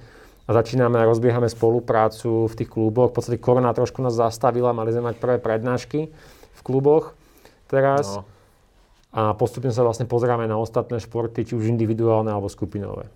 a 0.52 0.60
začíname 0.60 1.00
a 1.00 1.08
rozbiehame 1.08 1.48
spoluprácu 1.48 2.52
v 2.52 2.54
tých 2.60 2.68
kluboch. 2.68 3.16
V 3.16 3.24
podstate 3.24 3.40
korona 3.40 3.72
trošku 3.72 4.04
nás 4.04 4.12
zastavila, 4.12 4.76
mali 4.76 4.92
sme 4.92 5.08
mať 5.08 5.16
prvé 5.16 5.40
prednášky 5.40 6.12
v 6.52 6.62
kluboch 6.68 7.16
teraz. 7.72 8.20
No. 8.20 8.28
A 9.16 9.32
postupne 9.32 9.72
sa 9.72 9.88
vlastne 9.88 10.04
pozeráme 10.04 10.44
na 10.52 10.60
ostatné 10.60 11.00
športy, 11.00 11.48
či 11.48 11.56
už 11.56 11.72
individuálne 11.72 12.28
alebo 12.28 12.52
skupinové. 12.52 13.08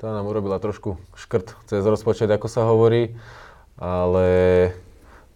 Tá 0.00 0.08
nám 0.08 0.24
urobila 0.24 0.56
trošku 0.56 0.96
škrt 1.12 1.68
cez 1.68 1.84
rozpočet, 1.84 2.32
ako 2.32 2.48
sa 2.48 2.64
hovorí, 2.64 3.12
ale 3.76 4.28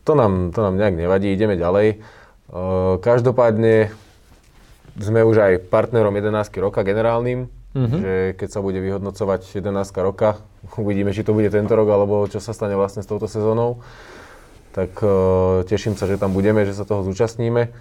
to 0.09 0.17
nám, 0.17 0.49
to 0.57 0.65
nám 0.65 0.81
nejak 0.81 0.97
nevadí, 0.97 1.29
ideme 1.29 1.61
ďalej. 1.61 2.01
Každopádne 3.05 3.93
sme 4.97 5.21
už 5.21 5.37
aj 5.41 5.53
partnerom 5.69 6.17
11 6.17 6.49
roka 6.61 6.81
generálnym, 6.81 7.53
Mm-hmm. 7.75 8.00
Že 8.00 8.14
keď 8.38 8.49
sa 8.49 8.61
bude 8.62 8.78
vyhodnocovať 8.78 9.40
11 9.59 9.66
roka, 9.99 10.38
uvidíme, 10.78 11.11
či 11.11 11.26
to 11.26 11.35
bude 11.35 11.50
tento 11.50 11.75
rok, 11.75 11.90
alebo 11.90 12.25
čo 12.31 12.38
sa 12.38 12.54
stane 12.54 12.78
vlastne 12.78 13.02
s 13.02 13.11
touto 13.11 13.26
sezónou. 13.26 13.83
Tak 14.75 14.90
uh, 15.02 15.66
teším 15.66 15.99
sa, 15.99 16.07
že 16.07 16.19
tam 16.19 16.31
budeme, 16.31 16.62
že 16.62 16.75
sa 16.75 16.87
toho 16.87 17.02
zúčastníme. 17.02 17.75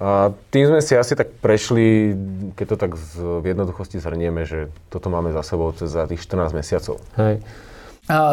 A 0.00 0.32
tým 0.48 0.72
sme 0.72 0.80
si 0.80 0.96
asi 0.96 1.12
tak 1.12 1.28
prešli, 1.44 2.16
keď 2.56 2.66
to 2.72 2.76
tak 2.80 2.92
v 2.96 3.44
jednoduchosti 3.52 4.00
zhrnieme, 4.00 4.48
že 4.48 4.72
toto 4.88 5.12
máme 5.12 5.28
za 5.28 5.44
sebou 5.44 5.72
cez 5.76 5.92
za 5.92 6.08
tých 6.08 6.24
14 6.24 6.56
mesiacov. 6.56 6.96
Hej. 7.20 7.44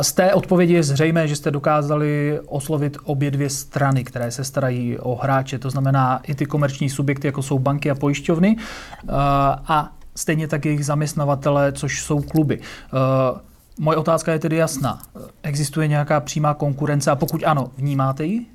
Z 0.01 0.11
té 0.13 0.33
odpovědi 0.33 0.73
je 0.73 0.83
zřejmé, 0.83 1.27
že 1.27 1.35
jste 1.35 1.51
dokázali 1.51 2.39
oslovit 2.45 2.97
obě 3.03 3.31
dvě 3.31 3.49
strany, 3.49 4.03
které 4.03 4.31
se 4.31 4.43
starají 4.43 4.99
o 4.99 5.15
hráče, 5.15 5.59
to 5.59 5.69
znamená 5.69 6.21
i 6.27 6.35
ty 6.35 6.45
komerční 6.45 6.89
subjekty, 6.89 7.27
jako 7.27 7.41
jsou 7.41 7.59
banky 7.59 7.91
a 7.91 7.95
pojišťovny. 7.95 8.55
A 9.67 9.91
stejně 10.17 10.47
tak 10.47 10.65
jejich 10.65 10.85
zaměstnavatele, 10.85 11.71
což 11.71 12.03
jsou 12.03 12.21
kluby. 12.21 12.59
Eh, 12.59 13.39
moje 13.79 13.97
otázka 13.97 14.31
je 14.31 14.39
tedy 14.39 14.55
jasná. 14.55 15.01
Existuje 15.43 15.87
nějaká 15.87 16.19
přímá 16.19 16.53
konkurence 16.53 17.11
a 17.11 17.15
pokud 17.15 17.43
ano, 17.45 17.71
vnímáte 17.77 18.25
ji? 18.25 18.45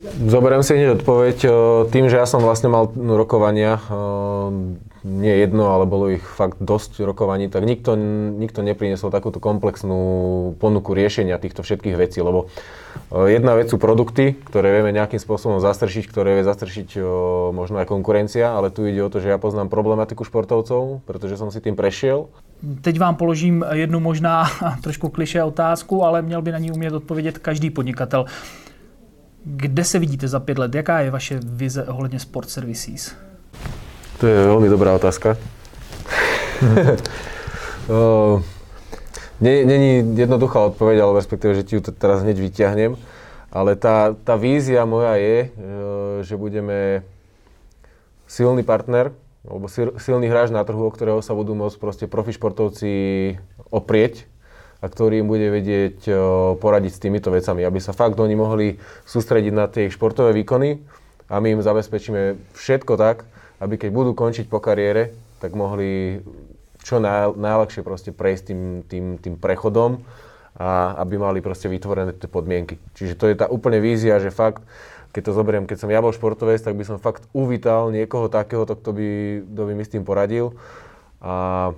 Zoberiem 0.00 0.64
si 0.64 0.72
hneď 0.72 0.96
odpoveď. 1.04 1.36
Tým, 1.92 2.08
že 2.08 2.16
ja 2.16 2.24
som 2.24 2.40
vlastne 2.40 2.72
mal 2.72 2.88
rokovania, 2.96 3.76
nie 5.04 5.34
jedno, 5.44 5.76
ale 5.76 5.84
bolo 5.84 6.08
ich 6.08 6.24
fakt 6.24 6.56
dosť 6.56 7.04
rokovaní, 7.04 7.52
tak 7.52 7.68
nikto, 7.68 8.00
nikto 8.32 8.64
nepriniesol 8.64 9.12
takúto 9.12 9.44
komplexnú 9.44 10.00
ponuku 10.56 10.96
riešenia 10.96 11.36
týchto 11.36 11.60
všetkých 11.60 12.00
vecí, 12.00 12.24
lebo 12.24 12.48
jedna 13.12 13.56
vec 13.56 13.68
sú 13.68 13.76
produkty, 13.76 14.40
ktoré 14.48 14.80
vieme 14.80 14.92
nejakým 14.96 15.20
spôsobom 15.20 15.60
zastršiť, 15.60 16.08
ktoré 16.08 16.40
vie 16.40 16.48
zastršiť 16.48 17.00
možno 17.52 17.80
aj 17.80 17.88
konkurencia, 17.92 18.56
ale 18.56 18.72
tu 18.72 18.88
ide 18.88 19.04
o 19.04 19.12
to, 19.12 19.20
že 19.20 19.32
ja 19.32 19.36
poznám 19.36 19.68
problematiku 19.68 20.24
športovcov, 20.24 21.04
pretože 21.04 21.36
som 21.36 21.52
si 21.52 21.60
tým 21.60 21.76
prešiel. 21.76 22.28
Teď 22.60 22.96
vám 23.00 23.16
položím 23.16 23.64
jednu 23.72 24.00
možná 24.00 24.48
trošku 24.84 25.08
kliše 25.08 25.44
otázku, 25.44 26.04
ale 26.04 26.24
měl 26.24 26.42
by 26.42 26.52
na 26.52 26.58
ní 26.58 26.72
umět 26.72 26.92
odpovědět 26.92 27.38
každý 27.38 27.70
podnikatel. 27.70 28.24
Kde 29.44 29.84
se 29.84 29.98
vidíte 29.98 30.28
za 30.28 30.40
pět 30.40 30.58
let? 30.58 30.74
Jaká 30.74 31.00
je 31.00 31.10
vaše 31.10 31.40
vize 31.44 31.84
ohledně 31.84 32.20
Sport 32.20 32.50
Services? 32.50 33.14
To 34.20 34.28
je 34.28 34.36
veľmi 34.36 34.68
dobrá 34.68 34.92
otázka. 34.92 35.36
Není 39.40 40.12
jednoduchá 40.12 40.60
odpoveď, 40.60 41.00
alebo 41.00 41.16
respektíve, 41.16 41.56
že 41.56 41.64
ti 41.64 41.74
ju 41.74 41.80
teraz 41.80 42.20
hneď 42.20 42.36
vyťahnem. 42.36 43.00
Ale 43.48 43.80
tá, 43.80 44.12
tá 44.12 44.36
vízia 44.36 44.84
moja 44.84 45.16
je, 45.16 45.48
že 46.20 46.36
budeme 46.36 47.00
silný 48.28 48.62
partner, 48.62 49.10
alebo 49.42 49.66
silný 49.96 50.28
hráč 50.28 50.52
na 50.52 50.60
trhu, 50.68 50.84
o 50.84 50.92
ktorého 50.92 51.24
sa 51.24 51.32
budú 51.32 51.56
môcť 51.56 51.80
proste 51.80 52.04
profi 52.04 52.36
športovci 52.36 52.92
oprieť 53.72 54.29
a 54.80 54.86
ktorý 54.88 55.20
im 55.20 55.28
bude 55.28 55.52
vedieť 55.52 56.08
poradiť 56.56 56.92
s 56.96 57.02
týmito 57.04 57.28
vecami, 57.28 57.62
aby 57.68 57.78
sa 57.84 57.92
fakt 57.92 58.16
oni 58.16 58.32
mohli 58.32 58.80
sústrediť 59.04 59.52
na 59.52 59.68
tie 59.68 59.92
športové 59.92 60.32
výkony 60.32 60.80
a 61.28 61.36
my 61.38 61.54
im 61.54 61.62
zabezpečíme 61.62 62.40
všetko 62.56 62.96
tak, 62.96 63.28
aby 63.60 63.76
keď 63.76 63.90
budú 63.92 64.16
končiť 64.16 64.48
po 64.48 64.56
kariére, 64.56 65.12
tak 65.38 65.52
mohli 65.52 66.24
čo 66.80 66.96
naj, 66.96 67.36
najľahšie 67.36 67.84
proste 67.84 68.10
prejsť 68.10 68.42
tým, 68.50 68.62
tým, 68.88 69.04
tým 69.20 69.34
prechodom 69.36 70.00
a 70.56 70.96
aby 71.04 71.20
mali 71.20 71.44
proste 71.44 71.68
vytvorené 71.68 72.16
tie 72.16 72.28
podmienky. 72.28 72.80
Čiže 72.96 73.14
to 73.20 73.28
je 73.28 73.36
tá 73.36 73.52
úplne 73.52 73.84
vízia, 73.84 74.16
že 74.16 74.32
fakt, 74.32 74.64
keď 75.12 75.22
to 75.28 75.36
zoberiem, 75.36 75.68
keď 75.68 75.76
som 75.76 75.92
ja 75.92 76.00
bol 76.00 76.16
športovec, 76.16 76.60
tak 76.64 76.72
by 76.72 76.84
som 76.88 76.96
fakt 76.96 77.28
uvítal 77.36 77.92
niekoho 77.92 78.32
takého, 78.32 78.64
kto 78.64 78.90
by, 78.96 79.08
kto 79.44 79.62
by 79.68 79.72
mi 79.76 79.84
s 79.84 79.92
tým 79.92 80.08
poradil. 80.08 80.56
A 81.20 81.76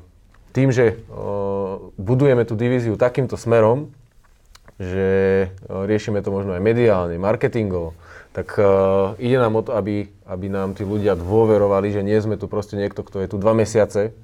tým, 0.52 0.68
že 0.70 1.00
budujeme 1.96 2.44
tú 2.44 2.54
divíziu 2.54 3.00
takýmto 3.00 3.40
smerom, 3.40 3.88
že 4.76 5.08
riešime 5.68 6.20
to 6.20 6.32
možno 6.32 6.56
aj 6.56 6.62
mediálne, 6.62 7.16
marketingovo, 7.16 7.96
tak 8.32 8.56
uh, 8.56 9.12
ide 9.20 9.36
nám 9.36 9.60
o 9.60 9.62
to, 9.62 9.76
aby, 9.76 10.08
aby 10.24 10.46
nám 10.48 10.72
tí 10.72 10.88
ľudia 10.88 11.12
dôverovali, 11.12 11.92
že 11.92 12.00
nie 12.00 12.16
sme 12.16 12.40
tu 12.40 12.48
proste 12.48 12.80
niekto, 12.80 13.04
kto 13.04 13.20
je 13.20 13.28
tu 13.28 13.36
dva 13.36 13.52
mesiace, 13.52 14.16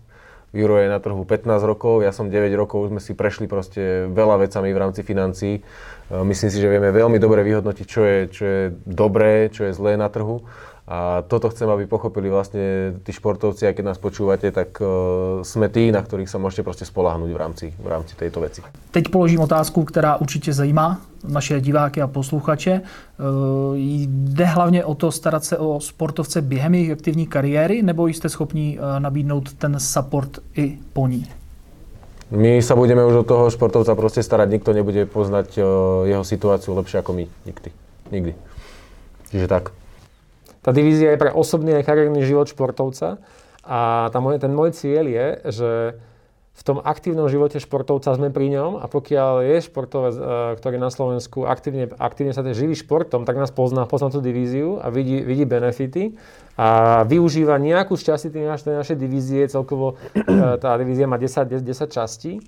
Juro 0.48 0.80
je 0.80 0.88
na 0.88 0.96
trhu 0.96 1.28
15 1.28 1.60
rokov, 1.60 2.00
ja 2.00 2.08
som 2.08 2.32
9 2.32 2.48
rokov, 2.56 2.88
sme 2.88 3.04
si 3.04 3.12
prešli 3.12 3.44
proste 3.44 4.08
veľa 4.08 4.48
vecami 4.48 4.72
v 4.72 4.80
rámci 4.80 5.04
financií. 5.04 5.60
Myslím 6.08 6.48
si, 6.48 6.56
že 6.56 6.72
vieme 6.72 6.88
veľmi 6.88 7.20
dobre 7.20 7.44
vyhodnotiť, 7.44 7.84
čo 7.84 8.00
je, 8.00 8.18
čo 8.32 8.44
je 8.48 8.62
dobré, 8.88 9.52
čo 9.52 9.68
je 9.68 9.76
zlé 9.76 10.00
na 10.00 10.08
trhu 10.08 10.48
a 10.88 11.20
toto 11.28 11.52
chcem, 11.52 11.68
aby 11.68 11.84
pochopili 11.84 12.32
vlastne 12.32 12.96
tí 13.04 13.12
športovci, 13.12 13.68
aj 13.68 13.76
keď 13.76 13.84
nás 13.92 14.00
počúvate, 14.00 14.48
tak 14.48 14.80
uh, 14.80 15.44
sme 15.44 15.68
tí, 15.68 15.92
na 15.92 16.00
ktorých 16.00 16.32
sa 16.32 16.40
môžete 16.40 16.64
proste 16.64 16.88
spolahnuť 16.88 17.28
v 17.28 17.36
rámci, 17.36 17.66
v 17.76 17.86
rámci 17.92 18.16
tejto 18.16 18.40
veci. 18.40 18.64
Teď 18.90 19.12
položím 19.12 19.40
otázku, 19.44 19.84
která 19.84 20.16
určitě 20.16 20.52
zajímá 20.52 21.00
naše 21.28 21.60
diváky 21.60 22.00
a 22.00 22.06
posluchače. 22.06 22.80
Uh, 22.80 23.76
jde 23.76 24.44
hlavně 24.44 24.84
o 24.84 24.94
to 24.94 25.12
starat 25.12 25.44
se 25.44 25.58
o 25.58 25.80
sportovce 25.80 26.42
během 26.42 26.74
jejich 26.74 26.92
aktivní 26.92 27.26
kariéry, 27.26 27.82
nebo 27.82 28.06
jste 28.06 28.28
schopni 28.28 28.78
uh, 28.78 29.00
nabídnout 29.00 29.52
ten 29.52 29.76
support 29.80 30.38
i 30.56 30.78
po 30.92 31.08
ní? 31.08 31.28
My 32.28 32.60
sa 32.60 32.76
budeme 32.76 33.00
už 33.04 33.24
od 33.24 33.26
toho 33.28 33.48
športovca 33.48 33.96
proste 33.96 34.20
starať, 34.20 34.52
nikto 34.52 34.76
nebude 34.76 35.08
poznať 35.08 35.64
jeho 36.04 36.20
situáciu 36.20 36.76
lepšie 36.76 37.00
ako 37.00 37.16
my. 37.16 37.24
Nikdy. 37.24 37.70
Nikdy. 38.12 38.32
Čiže 39.32 39.48
tak. 39.48 39.72
Tá 40.62 40.74
divízia 40.74 41.14
je 41.14 41.20
pre 41.20 41.30
osobný 41.30 41.78
aj 41.78 41.86
kariérny 41.86 42.22
život 42.26 42.50
športovca 42.50 43.22
a 43.62 44.08
tá 44.10 44.18
moje, 44.18 44.40
ten 44.42 44.50
môj 44.50 44.74
cieľ 44.74 45.04
je, 45.06 45.26
že 45.52 45.70
v 46.58 46.62
tom 46.66 46.82
aktívnom 46.82 47.30
živote 47.30 47.62
športovca 47.62 48.18
sme 48.18 48.34
pri 48.34 48.50
ňom 48.50 48.82
a 48.82 48.90
pokiaľ 48.90 49.46
je 49.46 49.56
športovec, 49.62 50.14
e, 50.18 50.22
ktorý 50.58 50.76
na 50.82 50.90
Slovensku 50.90 51.46
aktívne, 51.46 51.86
aktívne 52.02 52.34
sa 52.34 52.42
živí 52.42 52.74
športom, 52.74 53.22
tak 53.22 53.38
nás 53.38 53.54
pozná, 53.54 53.86
pozná 53.86 54.10
tú 54.10 54.18
divíziu 54.18 54.82
a 54.82 54.90
vidí, 54.90 55.22
vidí 55.22 55.46
benefity 55.46 56.18
a 56.58 57.02
využíva 57.06 57.62
nejakú 57.62 57.94
z 57.94 58.10
časti 58.10 58.28
tej 58.34 58.50
našej, 58.50 58.74
našej 58.74 58.98
divízie, 58.98 59.46
celkovo 59.46 60.02
e, 60.18 60.58
tá 60.58 60.74
divízia 60.74 61.06
má 61.06 61.14
10, 61.14 61.62
10, 61.62 61.62
10 61.62 61.94
častí 61.94 62.42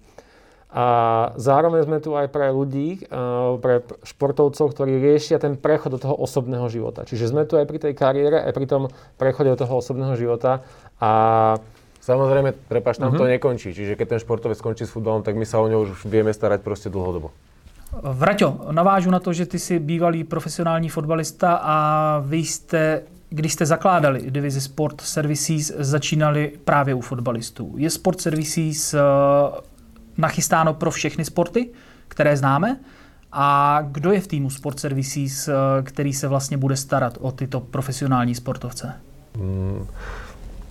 a 0.71 0.87
zároveň 1.35 1.83
sme 1.83 1.99
tu 1.99 2.15
aj 2.15 2.31
pre 2.31 2.55
ľudí, 2.55 3.03
eh, 3.03 3.07
pre 3.59 3.83
športovcov, 4.07 4.71
ktorí 4.71 5.03
riešia 5.03 5.43
ten 5.43 5.59
prechod 5.59 5.99
do 5.99 5.99
toho 5.99 6.15
osobného 6.15 6.71
života. 6.71 7.03
Čiže 7.03 7.35
sme 7.35 7.43
tu 7.43 7.59
aj 7.59 7.67
pri 7.67 7.79
tej 7.83 7.95
kariére, 7.99 8.39
aj 8.47 8.55
pri 8.55 8.67
tom 8.71 8.83
prechode 9.19 9.51
do 9.51 9.59
toho 9.59 9.83
osobného 9.83 10.15
života. 10.15 10.63
A 11.03 11.11
Samozrejme, 12.01 12.57
prepač, 12.65 12.97
tam 12.97 13.13
uh-huh. 13.13 13.21
to 13.21 13.29
nekončí. 13.29 13.77
Čiže 13.77 13.93
keď 13.93 14.17
ten 14.17 14.21
športovec 14.25 14.57
skončí 14.57 14.89
s 14.89 14.91
futbalom, 14.91 15.21
tak 15.21 15.37
my 15.37 15.45
sa 15.45 15.61
o 15.61 15.69
ňo 15.69 15.85
už 15.85 16.09
vieme 16.09 16.33
starať 16.33 16.65
proste 16.65 16.89
dlhodobo. 16.89 17.29
Vraťo, 17.93 18.73
navážu 18.73 19.13
na 19.13 19.21
to, 19.21 19.33
že 19.33 19.47
ty 19.47 19.59
si 19.59 19.79
bývalý 19.79 20.25
profesionální 20.25 20.89
fotbalista 20.89 21.61
a 21.63 21.77
vy 22.25 22.37
jste, 22.37 23.03
když 23.31 23.53
jste 23.53 23.67
zakládali 23.67 24.31
divizi 24.31 24.61
Sport 24.61 25.01
Services, 25.01 25.73
začínali 25.77 26.53
právě 26.65 26.95
u 26.95 27.01
fotbalistů. 27.01 27.75
Je 27.77 27.91
Sport 27.91 28.21
Services 28.21 28.95
nachystáno 30.19 30.75
pro 30.75 30.91
všechny 30.91 31.25
sporty, 31.25 31.69
které 32.09 32.37
známe. 32.37 32.77
A 33.33 33.79
kdo 33.87 34.13
je 34.13 34.21
v 34.21 34.27
týmu 34.27 34.51
Sport 34.51 34.81
Services, 34.81 35.49
eh, 35.49 35.53
který 35.83 36.13
se 36.13 36.29
vlastně 36.29 36.57
bude 36.57 36.77
starat 36.77 37.19
o 37.21 37.33
tyto 37.33 37.61
profesionální 37.61 38.35
sportovce? 38.35 38.95
Hmm. 39.39 39.87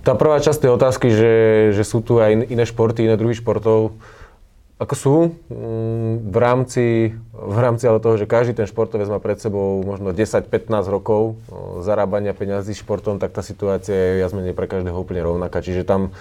Tá 0.04 0.16
prvá 0.16 0.40
časť 0.40 0.64
tej 0.64 0.72
otázky, 0.72 1.08
že, 1.12 1.34
že 1.76 1.84
sú 1.84 2.00
tu 2.00 2.24
aj 2.24 2.48
iné 2.48 2.64
športy, 2.64 3.04
iné 3.04 3.20
druhy 3.20 3.36
športov, 3.36 4.00
ako 4.80 4.96
sú, 4.96 5.16
mm, 5.52 6.32
v 6.32 6.38
rámci, 6.40 6.86
v 7.36 7.58
rámci 7.60 7.84
ale 7.84 8.00
toho, 8.00 8.16
že 8.16 8.24
každý 8.24 8.56
ten 8.56 8.64
športovec 8.64 9.12
má 9.12 9.20
pred 9.20 9.36
sebou 9.36 9.84
možno 9.84 10.16
10-15 10.16 10.88
rokov 10.88 11.36
zarábania 11.84 12.32
peňazí 12.32 12.80
športom, 12.80 13.20
tak 13.20 13.36
tá 13.36 13.44
situácia 13.44 13.92
je 13.92 14.24
viac 14.24 14.32
menej 14.32 14.56
pre 14.56 14.72
každého 14.72 14.96
úplne 14.96 15.20
rovnaká. 15.20 15.60
Čiže 15.60 15.84
tam 15.84 16.16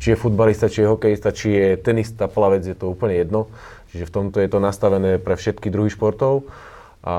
či 0.00 0.16
je 0.16 0.16
futbalista, 0.16 0.72
či 0.72 0.82
je 0.82 0.90
hokejista, 0.90 1.30
či 1.30 1.48
je 1.52 1.68
tenista, 1.76 2.26
plavec, 2.26 2.64
je 2.64 2.74
to 2.74 2.88
úplne 2.88 3.20
jedno. 3.20 3.52
Čiže 3.92 4.08
v 4.08 4.14
tomto 4.16 4.40
je 4.40 4.48
to 4.48 4.58
nastavené 4.58 5.20
pre 5.20 5.36
všetky 5.36 5.68
druhy 5.68 5.92
športov. 5.92 6.48
A 7.04 7.14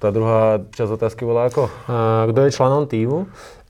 tá 0.00 0.08
druhá 0.12 0.60
časť 0.76 0.90
otázky 1.00 1.24
bola 1.24 1.48
ako? 1.48 1.68
Kto 2.28 2.40
je 2.44 2.50
členom 2.52 2.84
týmu? 2.84 3.24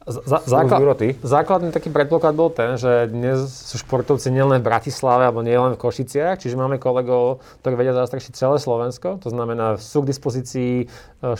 základ, 0.04 1.00
základný 1.24 1.72
taký 1.72 1.88
predpoklad 1.88 2.36
bol 2.36 2.52
ten, 2.52 2.76
že 2.76 3.08
dnes 3.08 3.48
sú 3.48 3.80
športovci 3.80 4.28
nielen 4.28 4.60
v 4.60 4.68
Bratislave 4.68 5.24
alebo 5.24 5.40
nielen 5.40 5.74
v 5.74 5.80
Košiciach, 5.80 6.36
čiže 6.36 6.60
máme 6.60 6.76
kolegov, 6.76 7.40
ktorí 7.64 7.74
vedia 7.80 7.96
zastrašiť 7.96 8.36
celé 8.36 8.60
Slovensko. 8.60 9.16
To 9.24 9.28
znamená, 9.32 9.80
sú 9.80 10.04
k 10.04 10.12
dispozícii 10.12 10.72
e, 10.84 10.86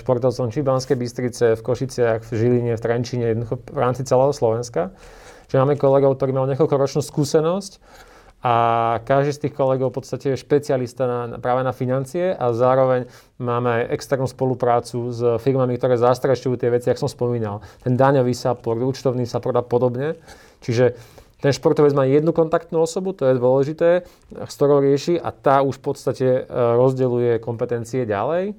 športovcom 0.00 0.48
či 0.48 0.64
v 0.64 0.68
Banskej 0.72 0.96
Bystrice, 0.96 1.44
v 1.60 1.62
Košiciach, 1.62 2.24
v 2.24 2.30
Žiline, 2.32 2.72
v 2.72 2.80
Trenčine, 2.80 3.24
jednoducho 3.36 3.60
v 3.68 3.78
rámci 3.78 4.00
celého 4.08 4.32
Slovenska. 4.32 4.96
Čiže 5.54 5.62
máme 5.62 5.78
kolegov, 5.78 6.18
ktorí 6.18 6.34
majú 6.34 6.50
niekoľkoročnú 6.50 6.99
skúsenosť 6.99 7.78
a 8.42 8.54
každý 9.06 9.30
z 9.30 9.40
tých 9.46 9.54
kolegov 9.54 9.94
v 9.94 10.02
podstate 10.02 10.34
je 10.34 10.42
špecialista 10.42 11.06
na, 11.06 11.38
práve 11.38 11.62
na 11.62 11.70
financie 11.70 12.34
a 12.34 12.50
zároveň 12.50 13.06
máme 13.38 13.70
aj 13.70 13.94
externú 13.94 14.26
spoluprácu 14.26 15.14
s 15.14 15.23
firmami, 15.38 15.78
ktoré 15.78 15.94
zastrašujú 15.94 16.58
tie 16.58 16.75
veci, 16.75 16.90
ako 16.90 17.06
som 17.06 17.14
spomínal. 17.14 17.62
Ten 17.87 17.94
daňový 17.94 18.34
support, 18.34 18.82
účtovný 18.82 19.30
support 19.30 19.54
a 19.54 19.62
podobne. 19.62 20.18
Čiže 20.58 20.99
ten 21.38 21.54
športovec 21.54 21.94
má 21.94 22.02
jednu 22.02 22.34
kontaktnú 22.34 22.82
osobu, 22.82 23.14
to 23.14 23.30
je 23.30 23.38
dôležité, 23.38 24.02
s 24.34 24.52
ktorou 24.58 24.82
rieši 24.82 25.23
a 25.23 25.30
tá 25.30 25.62
už 25.62 25.78
v 25.78 25.84
podstate 25.87 26.26
e, 26.26 26.50
rozdeľuje 26.50 27.38
kompetencie 27.38 28.02
ďalej. 28.02 28.58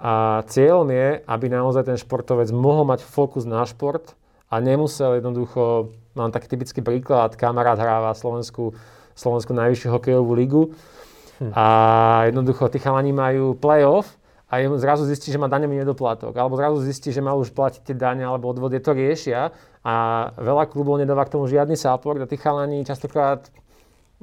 A 0.00 0.40
cieľom 0.48 0.88
je, 0.88 1.20
aby 1.20 1.46
naozaj 1.52 1.84
ten 1.84 2.00
športovec 2.00 2.48
mohol 2.48 2.88
mať 2.88 3.04
fokus 3.04 3.44
na 3.44 3.60
šport 3.68 4.16
a 4.48 4.56
nemusel 4.64 5.20
jednoducho 5.20 5.92
Mám 6.14 6.30
taký 6.30 6.46
typický 6.46 6.78
príklad, 6.78 7.34
kamarát 7.34 7.74
hráva 7.74 8.14
Slovensku, 8.14 8.74
Slovensku 9.18 9.50
najvyššiu 9.50 9.88
hokejovú 9.90 10.32
ligu 10.34 10.62
hm. 11.42 11.50
a 11.50 11.66
jednoducho 12.30 12.70
tí 12.70 12.78
chalani 12.78 13.10
majú 13.10 13.58
play-off 13.58 14.14
a 14.46 14.62
jemu 14.62 14.78
zrazu 14.78 15.02
zistí, 15.10 15.34
že 15.34 15.42
má 15.42 15.50
daňový 15.50 15.82
nedoplatok, 15.82 16.30
alebo 16.38 16.54
zrazu 16.54 16.78
zistí, 16.86 17.10
že 17.10 17.18
má 17.18 17.34
už 17.34 17.50
platiť 17.50 17.82
tie 17.90 17.96
dane 17.98 18.22
alebo 18.22 18.46
odvody, 18.46 18.78
to 18.78 18.94
riešia 18.94 19.50
a 19.82 19.94
veľa 20.38 20.70
klubov 20.70 21.02
nedáva 21.02 21.26
k 21.26 21.34
tomu 21.34 21.50
žiadny 21.50 21.74
support 21.74 22.22
a 22.22 22.30
tí 22.30 22.38
chalani 22.38 22.86
častokrát, 22.86 23.50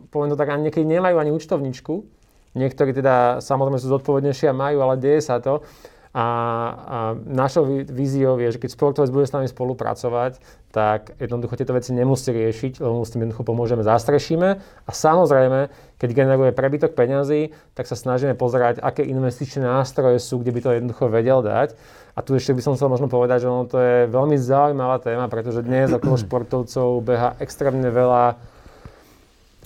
poviem 0.07 0.31
to 0.31 0.39
tak, 0.39 0.47
ani 0.47 0.71
niekedy 0.71 0.87
nemajú 0.87 1.19
ani 1.19 1.35
účtovničku. 1.35 2.07
Niektorí 2.51 2.91
teda 2.91 3.39
samozrejme 3.39 3.79
sú 3.79 3.87
zodpovednejší 3.91 4.51
a 4.51 4.55
majú, 4.55 4.83
ale 4.83 4.99
deje 4.99 5.23
sa 5.23 5.39
to 5.39 5.63
A, 6.11 6.25
a 6.27 6.97
našou 7.23 7.63
víziou 7.87 8.35
je, 8.35 8.51
že 8.51 8.59
keď 8.59 8.69
sportovec 8.75 9.07
bude 9.15 9.23
s 9.23 9.31
nami 9.31 9.47
spolupracovať, 9.47 10.43
tak 10.75 11.15
jednoducho 11.15 11.55
tieto 11.55 11.71
veci 11.71 11.95
nemusí 11.95 12.35
riešiť, 12.35 12.83
lebo 12.83 12.99
mu 12.99 13.03
s 13.07 13.15
tým 13.15 13.23
jednoducho 13.23 13.47
pomôžeme, 13.47 13.79
zastrešíme. 13.79 14.49
A 14.59 14.91
samozrejme, 14.91 15.71
keď 15.95 16.09
generuje 16.11 16.51
prebytok 16.51 16.99
peňazí, 16.99 17.55
tak 17.71 17.87
sa 17.87 17.95
snažíme 17.95 18.35
pozerať, 18.35 18.83
aké 18.83 19.07
investičné 19.07 19.63
nástroje 19.63 20.19
sú, 20.19 20.43
kde 20.43 20.51
by 20.51 20.59
to 20.59 20.69
jednoducho 20.75 21.05
vedel 21.07 21.39
dať. 21.39 21.79
A 22.11 22.19
tu 22.19 22.35
ešte 22.35 22.51
by 22.51 22.59
som 22.59 22.75
chcel 22.75 22.91
možno 22.91 23.07
povedať, 23.07 23.47
že 23.47 23.51
ono 23.51 23.63
to 23.63 23.79
je 23.79 24.11
veľmi 24.11 24.35
zaujímavá 24.35 24.99
téma, 24.99 25.31
pretože 25.31 25.63
dnes 25.63 25.95
okolo 25.95 26.19
športovcov 26.19 27.07
beha 27.07 27.39
extrémne 27.39 27.87
veľa 27.87 28.35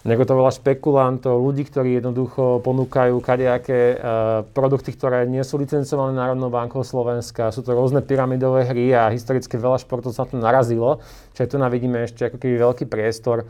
Neko 0.05 0.21
to 0.21 0.37
veľa 0.37 0.53
špekulantov, 0.53 1.41
ľudí, 1.41 1.65
ktorí 1.65 1.97
jednoducho 1.97 2.61
ponúkajú 2.61 3.17
kadejaké 3.25 3.97
uh, 3.97 4.45
produkty, 4.53 4.93
ktoré 4.93 5.25
nie 5.25 5.41
sú 5.41 5.57
licencované 5.57 6.13
Národnou 6.13 6.53
bankou 6.53 6.85
Slovenska. 6.85 7.49
Sú 7.49 7.65
to 7.65 7.73
rôzne 7.73 8.05
pyramidové 8.05 8.69
hry 8.69 8.93
a 8.93 9.09
historicky 9.09 9.57
veľa 9.57 9.81
športov 9.81 10.13
sa 10.13 10.29
to 10.29 10.37
narazilo. 10.37 11.01
Čiže 11.33 11.49
tu 11.49 11.57
navidíme 11.57 12.05
ešte 12.05 12.29
ako 12.29 12.37
keby 12.37 12.53
veľký 12.53 12.85
priestor 12.85 13.49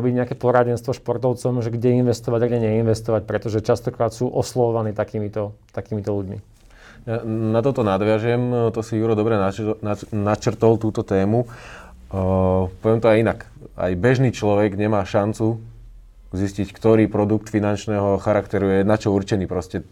robiť 0.00 0.24
nejaké 0.24 0.34
poradenstvo 0.40 0.96
športovcom, 0.96 1.60
že 1.60 1.68
kde 1.68 2.00
investovať 2.00 2.40
a 2.40 2.48
kde 2.48 2.60
neinvestovať, 2.72 3.28
pretože 3.28 3.60
častokrát 3.60 4.16
sú 4.16 4.32
oslovovaní 4.32 4.96
takýmito, 4.96 5.52
takýmito 5.76 6.16
ľuďmi. 6.16 6.40
Ja 7.04 7.20
na 7.28 7.60
toto 7.60 7.84
nadviažem, 7.84 8.72
to 8.72 8.80
si 8.80 8.96
Juro 8.96 9.12
dobre 9.12 9.36
načrtol 10.16 10.80
túto 10.80 11.04
tému. 11.04 11.44
Uh, 12.08 12.72
poviem 12.80 13.04
to 13.04 13.12
aj 13.12 13.20
inak 13.20 13.40
aj 13.76 13.92
bežný 14.00 14.32
človek 14.32 14.74
nemá 14.74 15.04
šancu 15.04 15.60
zistiť, 16.32 16.72
ktorý 16.72 17.06
produkt 17.06 17.52
finančného 17.52 18.18
charakteru 18.18 18.80
je 18.80 18.80
na 18.82 18.96
čo 18.96 19.12
určený. 19.12 19.46
Proste 19.46 19.84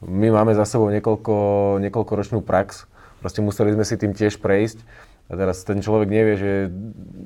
my 0.00 0.30
máme 0.30 0.56
za 0.56 0.64
sebou 0.64 0.88
niekoľko, 0.90 1.34
niekoľkoročnú 1.82 2.40
prax, 2.40 2.86
proste 3.20 3.44
museli 3.44 3.74
sme 3.74 3.84
si 3.84 3.94
tým 3.98 4.14
tiež 4.16 4.38
prejsť. 4.40 4.80
A 5.24 5.40
teraz 5.40 5.64
ten 5.64 5.80
človek 5.80 6.12
nevie, 6.12 6.36
že 6.36 6.50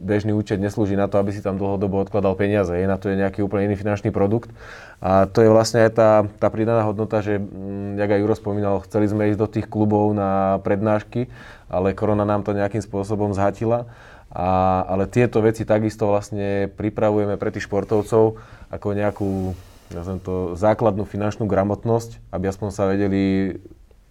bežný 0.07 0.31
účet 0.31 0.63
neslúži 0.63 0.95
na 0.95 1.11
to, 1.11 1.19
aby 1.19 1.35
si 1.35 1.43
tam 1.43 1.59
dlhodobo 1.59 1.99
odkladal 1.99 2.39
peniaze. 2.39 2.71
Je 2.71 2.87
na 2.87 2.95
to 2.95 3.11
je 3.11 3.19
nejaký 3.19 3.43
úplne 3.43 3.67
iný 3.67 3.75
finančný 3.75 4.15
produkt. 4.15 4.55
A 5.03 5.27
to 5.27 5.43
je 5.43 5.51
vlastne 5.51 5.83
aj 5.83 5.99
tá, 5.99 6.11
tá 6.39 6.47
pridaná 6.47 6.87
hodnota, 6.87 7.19
že, 7.27 7.43
mm, 7.43 7.99
jak 7.99 8.11
aj 8.15 8.21
Juro 8.23 8.35
spomínal, 8.39 8.87
chceli 8.87 9.11
sme 9.11 9.35
ísť 9.35 9.41
do 9.43 9.51
tých 9.51 9.67
klubov 9.67 10.15
na 10.15 10.63
prednášky, 10.63 11.27
ale 11.67 11.91
korona 11.91 12.23
nám 12.23 12.47
to 12.47 12.55
nejakým 12.55 12.87
spôsobom 12.87 13.35
zhatila. 13.35 13.91
A, 14.29 14.85
ale 14.85 15.09
tieto 15.09 15.41
veci 15.41 15.65
takisto 15.65 16.13
vlastne 16.13 16.69
pripravujeme 16.69 17.41
pre 17.41 17.49
tých 17.49 17.65
športovcov 17.65 18.37
ako 18.69 18.87
nejakú 18.93 19.57
ja 19.89 20.05
to, 20.21 20.53
základnú 20.53 21.09
finančnú 21.09 21.49
gramotnosť, 21.49 22.21
aby 22.29 22.45
aspoň 22.53 22.69
sa 22.69 22.85
vedeli 22.85 23.57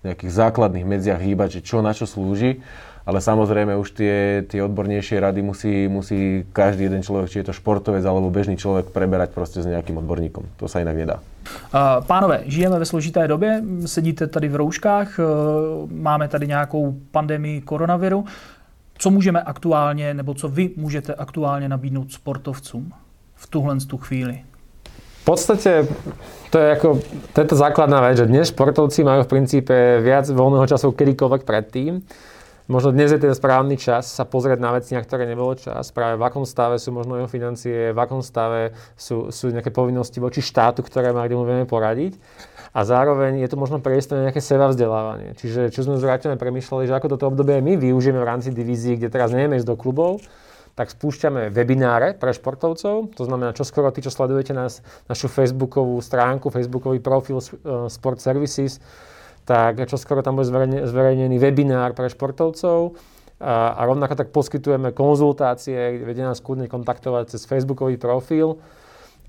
v 0.02 0.04
nejakých 0.10 0.32
základných 0.34 0.90
medziach 0.90 1.22
hýbať, 1.22 1.62
že 1.62 1.66
čo 1.70 1.86
na 1.86 1.94
čo 1.94 2.10
slúži. 2.10 2.66
Ale 3.08 3.24
samozrejme 3.24 3.72
už 3.80 3.96
tie, 3.96 4.44
tie 4.52 4.60
odbornejšie 4.60 5.24
rady 5.24 5.40
musí, 5.40 5.88
musí 5.88 6.44
každý 6.52 6.92
jeden 6.92 7.00
človek, 7.08 7.32
či 7.32 7.40
je 7.40 7.48
to 7.48 7.56
športovec 7.56 8.04
alebo 8.04 8.28
bežný 8.28 8.60
človek, 8.60 8.92
preberať 8.92 9.32
proste 9.32 9.64
s 9.64 9.70
nejakým 9.70 10.04
odborníkom. 10.04 10.44
To 10.60 10.68
sa 10.68 10.84
inak 10.84 10.98
nedá. 10.98 11.18
Pánové, 12.04 12.44
žijeme 12.52 12.76
ve 12.76 12.86
složité 12.86 13.28
době, 13.28 13.64
sedíte 13.86 14.28
tady 14.28 14.50
v 14.50 14.56
rouškách, 14.56 15.20
máme 15.88 16.28
tady 16.28 16.48
nějakou 16.48 16.96
pandemii 17.12 17.62
koronaviru. 17.62 18.26
Co 18.98 19.10
můžeme 19.10 19.42
aktuálně, 19.42 20.14
nebo 20.14 20.34
co 20.34 20.50
vy 20.50 20.70
můžete 20.76 21.14
aktuálně 21.14 21.70
nabídnout 21.70 22.12
sportovcům 22.12 22.92
v 23.36 23.48
tuhle 23.48 23.78
tu 23.78 23.98
chvíli? 23.98 24.44
V 25.22 25.26
podstate 25.26 25.88
to 26.50 26.58
je 26.58 26.72
ako, 26.72 27.00
to 27.34 27.42
je 27.42 27.48
to 27.52 27.56
základná 27.56 28.02
vec, 28.02 28.18
že 28.18 28.32
dnes 28.32 28.48
športovci 28.48 29.04
majú 29.04 29.28
v 29.28 29.32
princípe 29.36 29.76
viac 30.00 30.24
voľného 30.32 30.64
času 30.64 30.96
kedykoľvek 30.96 31.44
predtým. 31.44 32.00
Možno 32.72 32.96
dnes 32.96 33.12
je 33.12 33.20
ten 33.20 33.36
správny 33.36 33.76
čas 33.76 34.08
sa 34.08 34.24
pozrieť 34.24 34.60
na 34.64 34.72
veci, 34.80 34.96
na 34.96 35.04
ktoré 35.04 35.28
nebolo 35.28 35.52
čas. 35.60 35.92
Práve 35.92 36.16
v 36.16 36.24
akom 36.24 36.48
stave 36.48 36.80
sú 36.80 36.96
možno 36.96 37.20
jeho 37.20 37.28
financie, 37.28 37.92
v 37.92 38.00
akom 38.00 38.24
stave 38.24 38.72
sú, 38.96 39.28
sú 39.28 39.52
nejaké 39.52 39.68
povinnosti 39.68 40.24
voči 40.24 40.40
štátu, 40.40 40.80
ktoré 40.80 41.12
má, 41.12 41.28
kde 41.28 41.36
mu 41.36 41.44
vieme 41.44 41.68
poradiť 41.68 42.16
a 42.74 42.80
zároveň 42.84 43.44
je 43.44 43.50
to 43.52 43.58
možno 43.60 43.80
priestor 43.80 44.20
na 44.20 44.30
nejaké 44.30 44.44
seba 44.44 44.68
vzdelávanie. 44.68 45.36
Čiže 45.40 45.72
čo 45.72 45.88
sme 45.88 46.00
s 46.00 46.04
premýšľali, 46.04 46.88
že 46.88 46.96
ako 46.96 47.08
toto 47.16 47.32
obdobie 47.32 47.64
my 47.64 47.80
využijeme 47.80 48.20
v 48.20 48.28
rámci 48.28 48.52
divízií, 48.52 49.00
kde 49.00 49.12
teraz 49.12 49.32
nevieme 49.32 49.60
ísť 49.60 49.68
do 49.68 49.80
klubov, 49.80 50.20
tak 50.78 50.94
spúšťame 50.94 51.50
webináre 51.50 52.14
pre 52.14 52.38
športovcov. 52.38 53.18
To 53.18 53.24
znamená, 53.26 53.58
čo 53.58 53.66
skoro 53.66 53.90
tí, 53.90 54.06
čo 54.06 54.14
sledujete 54.14 54.54
nás, 54.54 54.86
našu 55.10 55.26
facebookovú 55.26 55.98
stránku, 56.06 56.54
facebookový 56.54 57.02
profil 57.02 57.42
uh, 57.42 57.90
Sport 57.90 58.22
Services, 58.22 58.78
tak 59.48 59.80
čo 59.90 59.98
skoro 59.98 60.22
tam 60.22 60.38
bude 60.38 60.46
zverejnený, 60.86 61.42
webinár 61.42 61.98
pre 61.98 62.14
športovcov. 62.14 62.94
A, 63.38 63.70
a 63.74 63.86
rovnako 63.86 64.16
tak 64.18 64.34
poskytujeme 64.34 64.92
konzultácie, 64.94 65.98
vedie 66.02 66.26
nás 66.26 66.42
kľudne 66.42 66.68
kontaktovať 66.70 67.30
cez 67.38 67.46
facebookový 67.46 67.98
profil 68.02 68.58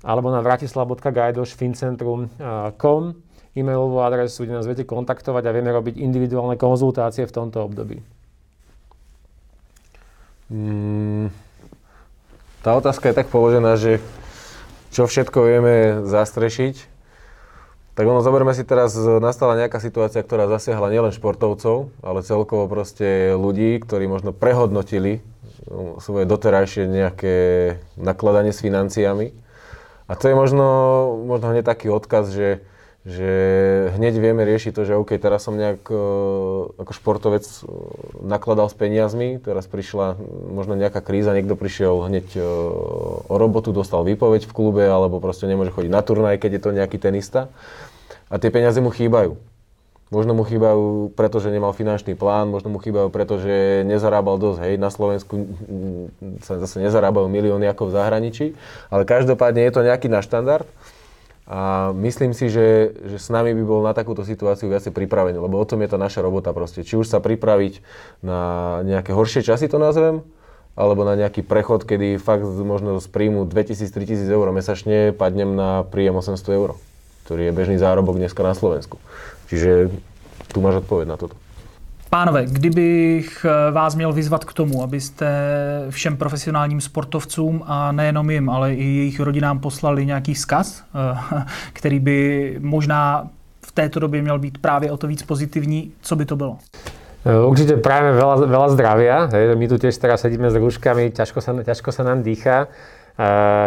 alebo 0.01 0.31
na 0.31 0.41
vratislav.gajdoš.fincentrum.com 0.41 3.28
e-mailovú 3.57 4.01
adresu, 4.03 4.45
kde 4.45 4.57
nás 4.59 4.67
viete 4.69 4.85
kontaktovať 4.85 5.43
a 5.45 5.55
vieme 5.55 5.73
robiť 5.73 5.97
individuálne 5.97 6.59
konzultácie 6.59 7.25
v 7.25 7.35
tomto 7.35 7.65
období. 7.65 8.01
Mm, 10.49 11.29
tá 12.65 12.73
otázka 12.73 13.09
je 13.09 13.17
tak 13.17 13.29
položená, 13.29 13.77
že 13.77 14.01
čo 14.89 15.05
všetko 15.05 15.37
vieme 15.45 15.75
zastrešiť, 16.05 16.99
tak 17.99 18.07
ono, 18.07 18.23
zoberme 18.23 18.55
si 18.55 18.63
teraz, 18.63 18.95
nastala 18.95 19.59
nejaká 19.59 19.83
situácia, 19.83 20.23
ktorá 20.23 20.47
zasiahla 20.47 20.87
nielen 20.87 21.11
športovcov, 21.11 21.91
ale 21.99 22.23
celkovo 22.23 22.63
proste 22.71 23.35
ľudí, 23.35 23.75
ktorí 23.83 24.07
možno 24.07 24.31
prehodnotili 24.31 25.19
no, 25.67 25.99
svoje 25.99 26.23
doterajšie 26.23 26.87
nejaké 26.87 27.35
nakladanie 27.99 28.55
s 28.55 28.63
financiami. 28.63 29.35
A 30.07 30.15
to 30.15 30.31
je 30.31 30.35
možno, 30.39 30.65
možno 31.27 31.51
hneď 31.51 31.67
taký 31.67 31.91
odkaz, 31.91 32.31
že 32.31 32.63
že 33.09 33.31
hneď 33.97 34.13
vieme 34.21 34.45
riešiť 34.45 34.69
to, 34.69 34.85
že 34.85 34.93
OK, 34.93 35.17
teraz 35.17 35.41
som 35.49 35.57
nejak 35.57 35.81
e, 35.89 35.97
ako 36.77 36.91
športovec 36.93 37.41
e, 37.41 37.57
nakladal 38.21 38.69
s 38.69 38.77
peniazmi, 38.77 39.41
teraz 39.41 39.65
prišla 39.65 40.21
možno 40.53 40.77
nejaká 40.77 41.01
kríza, 41.01 41.33
niekto 41.33 41.57
prišiel 41.57 42.05
hneď 42.05 42.37
e, 42.37 42.41
o 43.25 43.35
robotu, 43.35 43.73
dostal 43.73 44.05
výpoveď 44.05 44.45
v 44.45 44.53
klube, 44.53 44.85
alebo 44.85 45.17
proste 45.17 45.49
nemôže 45.49 45.73
chodiť 45.73 45.89
na 45.89 46.05
turnaj, 46.05 46.37
keď 46.37 46.51
je 46.53 46.61
to 46.61 46.69
nejaký 46.77 46.97
tenista. 47.01 47.49
A 48.29 48.37
tie 48.37 48.53
peniaze 48.53 48.77
mu 48.77 48.93
chýbajú. 48.93 49.41
Možno 50.13 50.37
mu 50.37 50.45
chýbajú, 50.45 51.13
pretože 51.13 51.53
nemal 51.53 51.73
finančný 51.73 52.13
plán, 52.13 52.49
možno 52.49 52.73
mu 52.73 52.77
chýbajú, 52.77 53.09
pretože 53.09 53.85
nezarábal 53.89 54.37
dosť. 54.41 54.59
Hej, 54.65 54.73
na 54.81 54.89
Slovensku 54.89 55.33
sa 56.45 56.61
zase 56.61 56.81
nezarábajú 56.81 57.29
milióny 57.29 57.69
ako 57.69 57.89
v 57.89 57.93
zahraničí, 57.93 58.45
ale 58.89 59.05
každopádne 59.05 59.65
je 59.65 59.73
to 59.73 59.81
nejaký 59.85 60.09
náš 60.09 60.29
štandard. 60.29 60.65
A 61.49 61.89
myslím 61.97 62.37
si, 62.37 62.45
že, 62.45 62.93
že 63.09 63.17
s 63.17 63.33
nami 63.33 63.57
by 63.57 63.63
bol 63.65 63.81
na 63.81 63.97
takúto 63.97 64.21
situáciu 64.21 64.69
viacej 64.69 64.93
pripravený, 64.93 65.41
lebo 65.41 65.57
o 65.57 65.65
tom 65.65 65.81
je 65.81 65.89
to 65.89 65.97
naša 65.97 66.21
robota 66.21 66.53
proste. 66.53 66.85
Či 66.85 67.01
už 67.01 67.09
sa 67.09 67.17
pripraviť 67.17 67.81
na 68.21 68.39
nejaké 68.85 69.17
horšie 69.17 69.41
časy, 69.41 69.65
to 69.65 69.81
nazvem, 69.81 70.21
alebo 70.77 71.01
na 71.01 71.17
nejaký 71.17 71.41
prechod, 71.41 71.89
kedy 71.89 72.21
fakt 72.21 72.45
možno 72.45 73.01
z 73.01 73.09
príjmu 73.09 73.49
2000-3000 73.49 74.29
eur 74.29 74.45
mesačne 74.53 75.09
padnem 75.09 75.57
na 75.57 75.89
príjem 75.89 76.21
800 76.21 76.37
eur, 76.53 76.77
ktorý 77.25 77.49
je 77.49 77.57
bežný 77.57 77.77
zárobok 77.81 78.21
dneska 78.21 78.45
na 78.45 78.53
Slovensku. 78.53 79.01
Čiže 79.49 79.89
tu 80.53 80.61
máš 80.61 80.85
odpoveď 80.85 81.09
na 81.09 81.17
toto. 81.17 81.33
Pánové, 82.09 82.45
kdybych 82.45 83.45
eh, 83.45 83.71
vás 83.71 83.95
měl 83.95 84.13
vyzvat 84.13 84.45
k 84.45 84.53
tomu, 84.53 84.83
abyste 84.83 85.27
všem 85.89 86.17
profesionálním 86.17 86.81
sportovcům 86.81 87.63
a 87.65 87.91
nejenom 87.91 88.29
jim, 88.29 88.49
ale 88.49 88.73
i 88.73 88.83
jejich 88.83 89.19
rodinám 89.19 89.59
poslali 89.59 90.05
nějaký 90.05 90.33
vzkaz, 90.33 90.83
eh, 90.83 91.43
který 91.73 91.99
by 91.99 92.55
možná 92.59 93.27
v 93.65 93.71
této 93.71 93.99
době 93.99 94.21
měl 94.21 94.39
být 94.39 94.57
právě 94.57 94.91
o 94.91 94.97
to 94.97 95.07
víc 95.07 95.23
pozitivní, 95.23 95.91
co 96.01 96.15
by 96.15 96.25
to 96.25 96.35
bylo? 96.35 96.57
Eh, 97.25 97.45
určite 97.45 97.77
prajeme 97.77 98.15
veľa, 98.15 98.35
veľa 98.47 98.67
zdravia. 98.73 99.15
My 99.53 99.67
tu 99.67 99.77
tiež 99.77 99.99
teraz 99.99 100.23
sedíme 100.23 100.49
s 100.49 100.55
rúškami, 100.55 101.11
ťažko 101.11 101.39
sa, 101.43 101.51
ťažko 101.51 101.91
sa 101.91 102.03
nám 102.07 102.23
dýcha. 102.23 102.71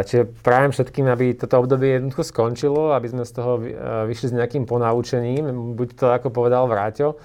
Čiže 0.09 0.33
prajem 0.41 0.73
všetkým, 0.73 1.13
aby 1.13 1.37
toto 1.37 1.61
obdobie 1.61 2.01
jednoducho 2.01 2.25
skončilo, 2.25 2.97
aby 2.97 3.13
sme 3.13 3.29
z 3.29 3.33
toho 3.37 3.61
vyšli 4.09 4.33
s 4.33 4.37
nejakým 4.41 4.65
ponaučením. 4.65 5.77
Buď 5.77 5.89
to, 5.93 6.09
ako 6.09 6.33
povedal 6.33 6.65
Vráťo, 6.65 7.21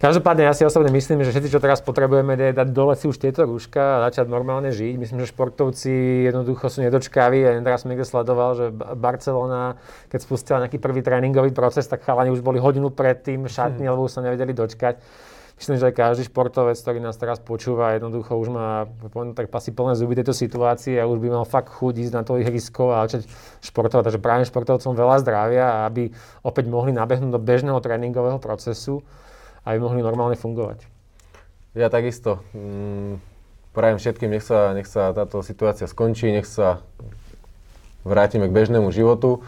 Každopádne 0.00 0.48
ja 0.48 0.56
si 0.56 0.64
osobne 0.64 0.88
myslím, 0.96 1.20
že 1.20 1.28
všetci, 1.28 1.52
čo 1.52 1.60
teraz 1.60 1.84
potrebujeme, 1.84 2.32
je 2.32 2.56
dať 2.56 2.72
dole 2.72 2.96
si 2.96 3.04
už 3.04 3.20
tieto 3.20 3.44
rúška 3.44 4.00
a 4.00 4.08
začať 4.08 4.32
normálne 4.32 4.72
žiť. 4.72 4.96
Myslím, 4.96 5.20
že 5.20 5.28
športovci 5.28 6.24
jednoducho 6.24 6.72
sú 6.72 6.80
nedočkaví. 6.80 7.44
Ja 7.44 7.52
teraz 7.60 7.84
som 7.84 7.92
niekde 7.92 8.08
sledoval, 8.08 8.56
že 8.56 8.72
Barcelona, 8.96 9.76
keď 10.08 10.20
spustila 10.24 10.64
nejaký 10.64 10.80
prvý 10.80 11.04
tréningový 11.04 11.52
proces, 11.52 11.84
tak 11.84 12.00
chalani 12.00 12.32
už 12.32 12.40
boli 12.40 12.56
hodinu 12.56 12.88
predtým 12.88 13.44
v 13.44 13.52
šatni, 13.52 13.84
mm. 13.84 13.92
lebo 13.92 14.08
už 14.08 14.16
sa 14.16 14.24
nevedeli 14.24 14.56
dočkať. 14.56 15.04
myslím, 15.60 15.76
že 15.76 15.92
aj 15.92 15.94
každý 16.00 16.32
športovec, 16.32 16.80
ktorý 16.80 16.96
nás 17.04 17.20
teraz 17.20 17.36
počúva, 17.36 17.92
jednoducho 17.92 18.40
už 18.40 18.48
má 18.48 18.88
poviem, 19.12 19.36
tak 19.36 19.52
asi 19.52 19.68
plné 19.68 20.00
zuby 20.00 20.16
tejto 20.16 20.32
situácie 20.32 20.96
a 20.96 21.04
už 21.04 21.20
by 21.20 21.28
mal 21.28 21.44
fakt 21.44 21.76
chuť 21.76 22.08
ísť 22.08 22.12
na 22.16 22.24
to 22.24 22.40
ihrisko 22.40 22.96
a 22.96 23.04
začať 23.04 23.28
športovať. 23.68 24.08
Takže 24.08 24.20
práve 24.24 24.48
športovcom 24.48 24.96
veľa 24.96 25.20
zdravia, 25.20 25.84
aby 25.84 26.08
opäť 26.40 26.72
mohli 26.72 26.96
nabehnúť 26.96 27.36
do 27.36 27.36
bežného 27.36 27.76
tréningového 27.84 28.40
procesu 28.40 29.04
aby 29.64 29.78
mohli 29.80 30.00
normálne 30.00 30.36
fungovať. 30.36 30.86
Ja 31.76 31.86
takisto. 31.86 32.42
Mm, 32.50 33.22
prajem 33.70 33.98
všetkým, 34.02 34.30
nech 34.30 34.42
sa, 34.42 34.74
nech 34.74 34.90
sa 34.90 35.14
táto 35.14 35.40
situácia 35.46 35.86
skončí, 35.86 36.30
nech 36.34 36.48
sa 36.48 36.82
vrátime 38.02 38.50
k 38.50 38.56
bežnému 38.56 38.90
životu. 38.90 39.44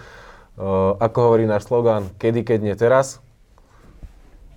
Uh, 0.52 0.94
ako 1.00 1.32
hovorí 1.32 1.48
náš 1.48 1.66
slogan, 1.66 2.12
kedy, 2.20 2.44
keď 2.44 2.58
nie 2.60 2.76
teraz, 2.76 3.24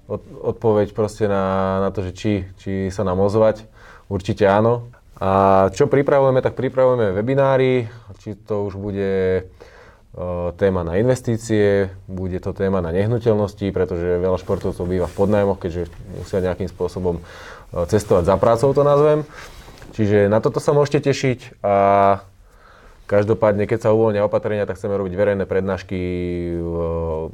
od, 0.06 0.22
odpoveď 0.22 0.94
proste 0.94 1.26
na, 1.26 1.80
na 1.82 1.90
to, 1.90 2.06
že 2.06 2.12
či, 2.14 2.32
či 2.62 2.72
sa 2.94 3.02
nám 3.02 3.24
ozvať. 3.24 3.66
Určite 4.06 4.46
áno. 4.46 4.92
A 5.18 5.72
čo 5.72 5.88
pripravujeme, 5.88 6.44
tak 6.44 6.60
pripravujeme 6.60 7.16
webinári, 7.16 7.88
či 8.20 8.36
to 8.36 8.68
už 8.68 8.76
bude 8.76 9.48
téma 10.56 10.88
na 10.88 10.96
investície, 10.96 11.92
bude 12.08 12.40
to 12.40 12.56
téma 12.56 12.80
na 12.80 12.96
nehnuteľnosti, 12.96 13.68
pretože 13.76 14.24
veľa 14.24 14.40
športovcov 14.40 14.86
býva 14.88 15.12
v 15.12 15.18
podnajmoch, 15.20 15.60
keďže 15.60 15.92
musia 16.16 16.40
nejakým 16.40 16.72
spôsobom 16.72 17.20
e, 17.20 17.22
cestovať 17.84 18.24
za 18.24 18.36
prácou, 18.40 18.72
to 18.72 18.88
nazvem. 18.88 19.28
Čiže 19.92 20.32
na 20.32 20.40
toto 20.40 20.64
sa 20.64 20.72
môžete 20.72 21.12
tešiť 21.12 21.60
a 21.64 21.76
Každopádne, 23.06 23.70
keď 23.70 23.86
sa 23.86 23.94
uvoľnia 23.94 24.26
opatrenia, 24.26 24.66
tak 24.66 24.82
chceme 24.82 24.98
robiť 24.98 25.14
verejné 25.14 25.46
prednášky 25.46 26.00
v, 26.58 26.76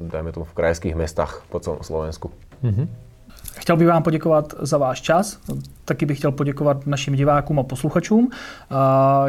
dajme 0.04 0.36
tomu, 0.36 0.44
v 0.44 0.52
krajských 0.52 1.00
mestách 1.00 1.48
po 1.48 1.64
celom 1.64 1.80
Slovensku. 1.80 2.28
Mm-hmm. 2.60 3.11
Chtěl 3.56 3.78
bych 3.78 3.88
vám 3.88 4.04
poděkovat 4.04 4.54
za 4.60 4.78
váš 4.78 5.02
čas, 5.02 5.40
taky 5.86 6.06
bych 6.06 6.18
chtěl 6.18 6.32
poděkovat 6.32 6.88
našim 6.88 7.16
divákům 7.16 7.60
a 7.60 7.64
posluchačům. 7.64 8.30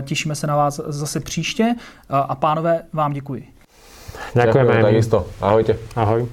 Těšíme 0.02 0.34
se 0.34 0.46
na 0.46 0.56
vás 0.56 0.80
zase 0.86 1.20
příště 1.20 1.74
a 2.08 2.34
pánové, 2.34 2.82
vám 2.92 3.12
děkuji. 3.12 3.48
Ďakujeme. 4.34 4.68
Ďakujem, 4.68 4.94
takisto. 4.94 5.26
Ahojte. 5.40 5.76
Ahoj. 5.96 6.28